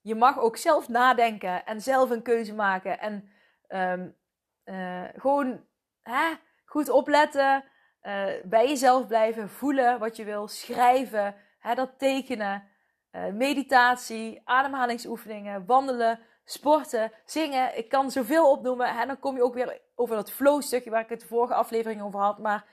je 0.00 0.14
mag 0.14 0.38
ook 0.38 0.56
zelf 0.56 0.88
nadenken 0.88 1.66
en 1.66 1.80
zelf 1.80 2.10
een 2.10 2.22
keuze 2.22 2.54
maken. 2.54 3.00
En 3.00 3.30
um, 3.68 4.16
uh, 4.64 5.04
gewoon 5.16 5.66
hè, 6.02 6.32
goed 6.64 6.88
opletten. 6.88 7.64
Uh, 8.02 8.26
bij 8.44 8.68
jezelf 8.68 9.06
blijven, 9.06 9.48
voelen 9.50 9.98
wat 9.98 10.16
je 10.16 10.24
wil, 10.24 10.48
schrijven, 10.48 11.36
hè, 11.58 11.74
dat 11.74 11.98
tekenen, 11.98 12.68
uh, 13.12 13.26
meditatie, 13.26 14.40
ademhalingsoefeningen, 14.44 15.66
wandelen, 15.66 16.20
sporten, 16.44 17.12
zingen. 17.24 17.78
Ik 17.78 17.88
kan 17.88 18.10
zoveel 18.10 18.50
opnoemen. 18.50 18.86
En 18.86 19.06
dan 19.06 19.18
kom 19.18 19.36
je 19.36 19.42
ook 19.42 19.54
weer 19.54 19.80
over 19.94 20.16
dat 20.16 20.32
flow 20.32 20.62
stukje 20.62 20.90
waar 20.90 21.02
ik 21.02 21.08
het 21.08 21.20
de 21.20 21.26
vorige 21.26 21.54
aflevering 21.54 22.02
over 22.02 22.20
had. 22.20 22.38
Maar 22.38 22.66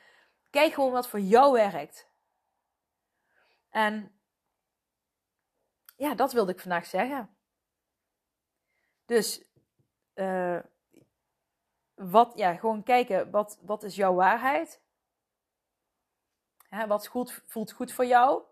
kijk 0.50 0.74
gewoon 0.74 0.92
wat 0.92 1.08
voor 1.08 1.20
jou 1.20 1.54
werkt. 1.54 2.10
En 3.70 4.20
ja, 5.96 6.16
dat 6.16 6.34
wilde 6.34 6.52
ik 6.52 6.60
vandaag 6.60 6.86
zeggen. 6.86 7.38
Dus 9.06 9.44
uh, 10.16 10.60
wat, 11.96 12.32
ja, 12.36 12.56
gewoon 12.56 12.84
kijken, 12.84 13.32
wat, 13.32 13.60
wat 13.62 13.84
is 13.84 13.96
jouw 13.96 14.14
waarheid? 14.14 14.82
Hè, 16.70 16.88
wat 16.88 17.08
goed, 17.08 17.42
voelt 17.46 17.72
goed 17.72 17.92
voor 17.92 18.06
jou? 18.06 18.44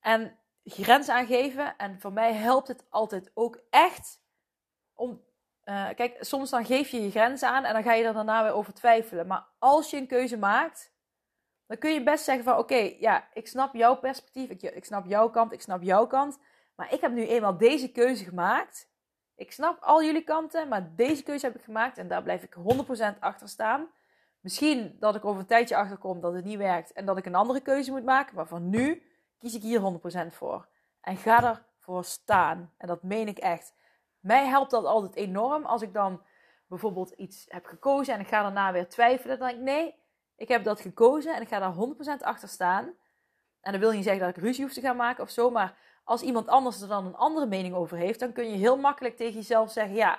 En 0.00 0.38
grens 0.64 1.08
aangeven. 1.08 1.76
En 1.76 2.00
voor 2.00 2.12
mij 2.12 2.32
helpt 2.32 2.68
het 2.68 2.84
altijd 2.88 3.30
ook 3.34 3.60
echt 3.70 4.20
om. 4.94 5.28
Uh, 5.64 5.88
kijk, 5.94 6.16
soms 6.20 6.50
dan 6.50 6.64
geef 6.64 6.88
je 6.88 7.02
je 7.02 7.10
grens 7.10 7.42
aan 7.42 7.64
en 7.64 7.72
dan 7.72 7.82
ga 7.82 7.92
je 7.92 8.04
er 8.04 8.12
daarna 8.12 8.42
weer 8.42 8.52
over 8.52 8.74
twijfelen. 8.74 9.26
Maar 9.26 9.46
als 9.58 9.90
je 9.90 9.96
een 9.96 10.06
keuze 10.06 10.36
maakt, 10.36 10.92
dan 11.66 11.78
kun 11.78 11.92
je 11.92 12.02
best 12.02 12.24
zeggen 12.24 12.44
van 12.44 12.58
oké, 12.58 12.94
ja, 12.98 13.28
ik 13.32 13.46
snap 13.46 13.74
jouw 13.74 13.96
perspectief, 13.96 14.50
ik, 14.50 14.62
ik 14.62 14.84
snap 14.84 15.06
jouw 15.06 15.30
kant, 15.30 15.52
ik 15.52 15.60
snap 15.60 15.82
jouw 15.82 16.06
kant. 16.06 16.38
Maar 16.74 16.92
ik 16.92 17.00
heb 17.00 17.12
nu 17.12 17.26
eenmaal 17.26 17.58
deze 17.58 17.92
keuze 17.92 18.24
gemaakt. 18.24 18.88
Ik 19.34 19.52
snap 19.52 19.82
al 19.82 20.04
jullie 20.04 20.24
kanten, 20.24 20.68
maar 20.68 20.94
deze 20.96 21.22
keuze 21.22 21.46
heb 21.46 21.54
ik 21.54 21.62
gemaakt 21.62 21.98
en 21.98 22.08
daar 22.08 22.22
blijf 22.22 22.42
ik 22.42 22.54
100% 23.14 23.18
achter 23.18 23.48
staan. 23.48 23.88
Misschien 24.40 24.96
dat 24.98 25.14
ik 25.14 25.24
over 25.24 25.40
een 25.40 25.46
tijdje 25.46 25.76
achterkom 25.76 26.20
dat 26.20 26.32
het 26.32 26.44
niet 26.44 26.58
werkt 26.58 26.92
en 26.92 27.04
dat 27.04 27.16
ik 27.16 27.26
een 27.26 27.34
andere 27.34 27.60
keuze 27.60 27.90
moet 27.90 28.04
maken, 28.04 28.34
maar 28.34 28.46
voor 28.46 28.60
nu 28.60 29.02
kies 29.38 29.54
ik 29.54 29.62
hier 29.62 29.80
100% 29.80 30.34
voor. 30.34 30.68
En 31.00 31.16
ga 31.16 31.64
ervoor 31.78 32.04
staan. 32.04 32.72
En 32.76 32.88
dat 32.88 33.02
meen 33.02 33.28
ik 33.28 33.38
echt. 33.38 33.74
Mij 34.20 34.46
helpt 34.46 34.70
dat 34.70 34.84
altijd 34.84 35.14
enorm 35.14 35.64
als 35.64 35.82
ik 35.82 35.92
dan 35.92 36.22
bijvoorbeeld 36.66 37.10
iets 37.10 37.44
heb 37.48 37.64
gekozen 37.66 38.14
en 38.14 38.20
ik 38.20 38.28
ga 38.28 38.42
daarna 38.42 38.72
weer 38.72 38.88
twijfelen. 38.88 39.38
Dan 39.38 39.48
denk 39.48 39.60
ik, 39.60 39.64
nee, 39.64 39.94
ik 40.36 40.48
heb 40.48 40.64
dat 40.64 40.80
gekozen 40.80 41.34
en 41.34 41.42
ik 41.42 41.48
ga 41.48 41.58
daar 41.58 41.74
100% 42.20 42.22
achter 42.22 42.48
staan. 42.48 42.94
En 43.60 43.72
dat 43.72 43.80
wil 43.80 43.92
niet 43.92 44.04
zeggen 44.04 44.26
dat 44.26 44.36
ik 44.36 44.42
ruzie 44.42 44.64
hoef 44.64 44.72
te 44.72 44.80
gaan 44.80 44.96
maken 44.96 45.22
of 45.22 45.30
zo, 45.30 45.50
maar 45.50 45.76
als 46.04 46.22
iemand 46.22 46.48
anders 46.48 46.80
er 46.80 46.88
dan 46.88 47.06
een 47.06 47.16
andere 47.16 47.46
mening 47.46 47.74
over 47.74 47.96
heeft, 47.96 48.20
dan 48.20 48.32
kun 48.32 48.50
je 48.50 48.56
heel 48.56 48.76
makkelijk 48.76 49.16
tegen 49.16 49.34
jezelf 49.34 49.70
zeggen: 49.70 49.94
ja, 49.94 50.18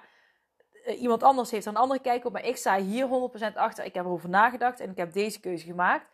iemand 0.85 1.23
anders 1.23 1.51
heeft 1.51 1.65
er 1.65 1.71
een 1.71 1.77
andere 1.77 2.01
kijk 2.01 2.25
op, 2.25 2.31
maar 2.33 2.45
ik 2.45 2.57
sta 2.57 2.77
hier 2.77 3.29
100% 3.53 3.53
achter. 3.55 3.85
Ik 3.85 3.93
heb 3.93 4.05
erover 4.05 4.29
nagedacht 4.29 4.79
en 4.79 4.89
ik 4.89 4.97
heb 4.97 5.13
deze 5.13 5.39
keuze 5.39 5.65
gemaakt. 5.65 6.05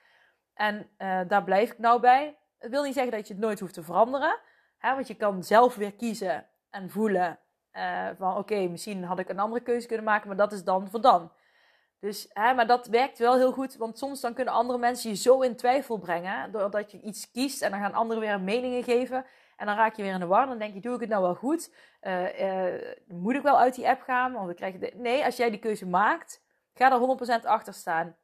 En 0.53 0.89
uh, 0.97 1.19
daar 1.27 1.43
blijf 1.43 1.71
ik 1.71 1.79
nou 1.79 1.99
bij. 1.99 2.37
Het 2.57 2.71
wil 2.71 2.83
niet 2.83 2.93
zeggen 2.93 3.11
dat 3.11 3.27
je 3.27 3.33
het 3.33 3.43
nooit 3.43 3.59
hoeft 3.59 3.73
te 3.73 3.83
veranderen, 3.83 4.39
hè, 4.77 4.93
want 4.93 5.07
je 5.07 5.15
kan 5.15 5.43
zelf 5.43 5.75
weer 5.75 5.93
kiezen 5.93 6.47
en 6.69 6.89
voelen 6.89 7.39
uh, 7.73 8.07
van: 8.17 8.37
oké, 8.37 8.67
misschien 8.67 9.03
had 9.03 9.19
ik 9.19 9.29
een 9.29 9.39
andere 9.39 9.61
keuze 9.61 9.87
kunnen 9.87 10.05
maken, 10.05 10.27
maar 10.27 10.37
dat 10.37 10.51
is 10.51 10.63
dan 10.63 10.89
voor 10.89 11.01
dan. 11.01 11.31
Dus, 11.99 12.29
hè, 12.33 12.53
maar 12.53 12.67
dat 12.67 12.87
werkt 12.87 13.17
wel 13.17 13.35
heel 13.35 13.51
goed, 13.51 13.75
want 13.75 13.97
soms 13.97 14.21
dan 14.21 14.33
kunnen 14.33 14.53
andere 14.53 14.79
mensen 14.79 15.09
je 15.09 15.15
zo 15.15 15.41
in 15.41 15.55
twijfel 15.55 15.97
brengen, 15.97 16.51
doordat 16.51 16.91
je 16.91 17.01
iets 17.01 17.31
kiest 17.31 17.61
en 17.61 17.71
dan 17.71 17.79
gaan 17.79 17.93
anderen 17.93 18.23
weer 18.23 18.41
meningen 18.41 18.83
geven. 18.83 19.25
En 19.57 19.65
dan 19.65 19.75
raak 19.75 19.95
je 19.95 20.03
weer 20.03 20.13
in 20.13 20.19
de 20.19 20.25
war. 20.25 20.47
Dan 20.47 20.57
denk 20.57 20.73
je, 20.73 20.79
doe 20.79 20.93
ik 20.93 20.99
het 20.99 21.09
nou 21.09 21.21
wel 21.21 21.35
goed? 21.35 21.73
Uh, 22.01 22.39
uh, 22.39 22.95
moet 23.07 23.35
ik 23.35 23.41
wel 23.41 23.59
uit 23.59 23.75
die 23.75 23.87
app 23.87 24.01
gaan? 24.01 24.33
Want 24.33 24.47
we 24.47 24.53
krijgen 24.53 24.79
de... 24.79 24.91
Nee, 24.95 25.25
als 25.25 25.37
jij 25.37 25.49
die 25.49 25.59
keuze 25.59 25.85
maakt, 25.85 26.43
ga 26.73 26.91
er 26.91 27.41
100% 27.41 27.45
achter 27.45 27.73
staan. 27.73 28.15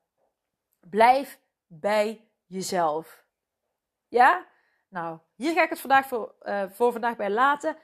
Blijf 0.79 1.39
bij 1.67 2.27
jezelf. 2.45 3.25
Ja? 4.07 4.45
Nou, 4.89 5.19
hier 5.35 5.53
ga 5.53 5.63
ik 5.63 5.69
het 5.69 5.79
vandaag 5.79 6.07
voor, 6.07 6.35
uh, 6.43 6.63
voor 6.69 6.91
vandaag 6.91 7.15
bij 7.15 7.29
laten. 7.29 7.77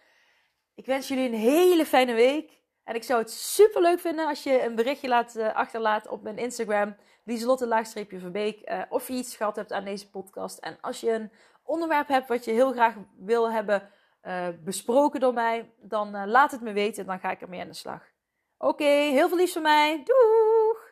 Ik 0.76 0.86
wens 0.86 1.08
jullie 1.08 1.28
een 1.28 1.40
hele 1.40 1.86
fijne 1.86 2.14
week. 2.14 2.58
En 2.84 2.96
ik 2.96 3.04
zou 3.04 3.20
het 3.20 3.32
super 3.32 3.82
leuk 3.82 4.00
vinden 4.00 4.28
als 4.28 4.44
je 4.44 4.64
een 4.64 4.76
berichtje 4.76 5.08
laat, 5.08 5.38
achterlaat 5.38 6.08
op 6.08 6.24
mijn 6.24 6.38
Instagram, 6.38 6.96
Lieselotte-Verbeek, 7.24 8.86
of 8.90 9.08
je 9.08 9.14
iets 9.14 9.36
gehad 9.36 9.56
hebt 9.56 9.72
aan 9.72 9.84
deze 9.84 10.10
podcast. 10.10 10.58
En 10.58 10.78
als 10.82 11.00
je 11.00 11.12
een 11.12 11.32
onderwerp 11.70 12.08
hebt 12.08 12.28
wat 12.28 12.46
je 12.46 12.52
heel 12.52 12.72
graag 12.72 12.96
wil 13.18 13.52
hebben 13.52 13.90
uh, 14.24 14.48
besproken 14.64 15.20
door 15.20 15.34
mij, 15.34 15.74
dan 15.82 16.16
uh, 16.16 16.24
laat 16.26 16.52
het 16.52 16.62
me 16.62 16.74
weten. 16.74 17.06
Dan 17.06 17.20
ga 17.20 17.32
ik 17.32 17.42
ermee 17.42 17.62
aan 17.62 17.68
de 17.68 17.74
slag. 17.74 18.02
Oké, 18.58 18.84
heel 18.84 19.28
veel 19.28 19.38
liefs 19.38 19.54
van 19.54 19.62
mij. 19.62 20.04
Doeg! 20.04 20.88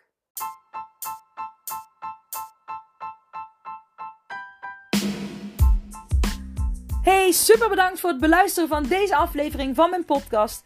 Hey, 7.02 7.32
super 7.32 7.70
bedankt 7.70 8.00
voor 8.00 8.10
het 8.10 8.20
beluisteren 8.20 8.70
van 8.70 8.84
deze 8.84 9.16
aflevering 9.16 9.76
van 9.76 9.90
mijn 9.90 10.06
podcast. 10.06 10.66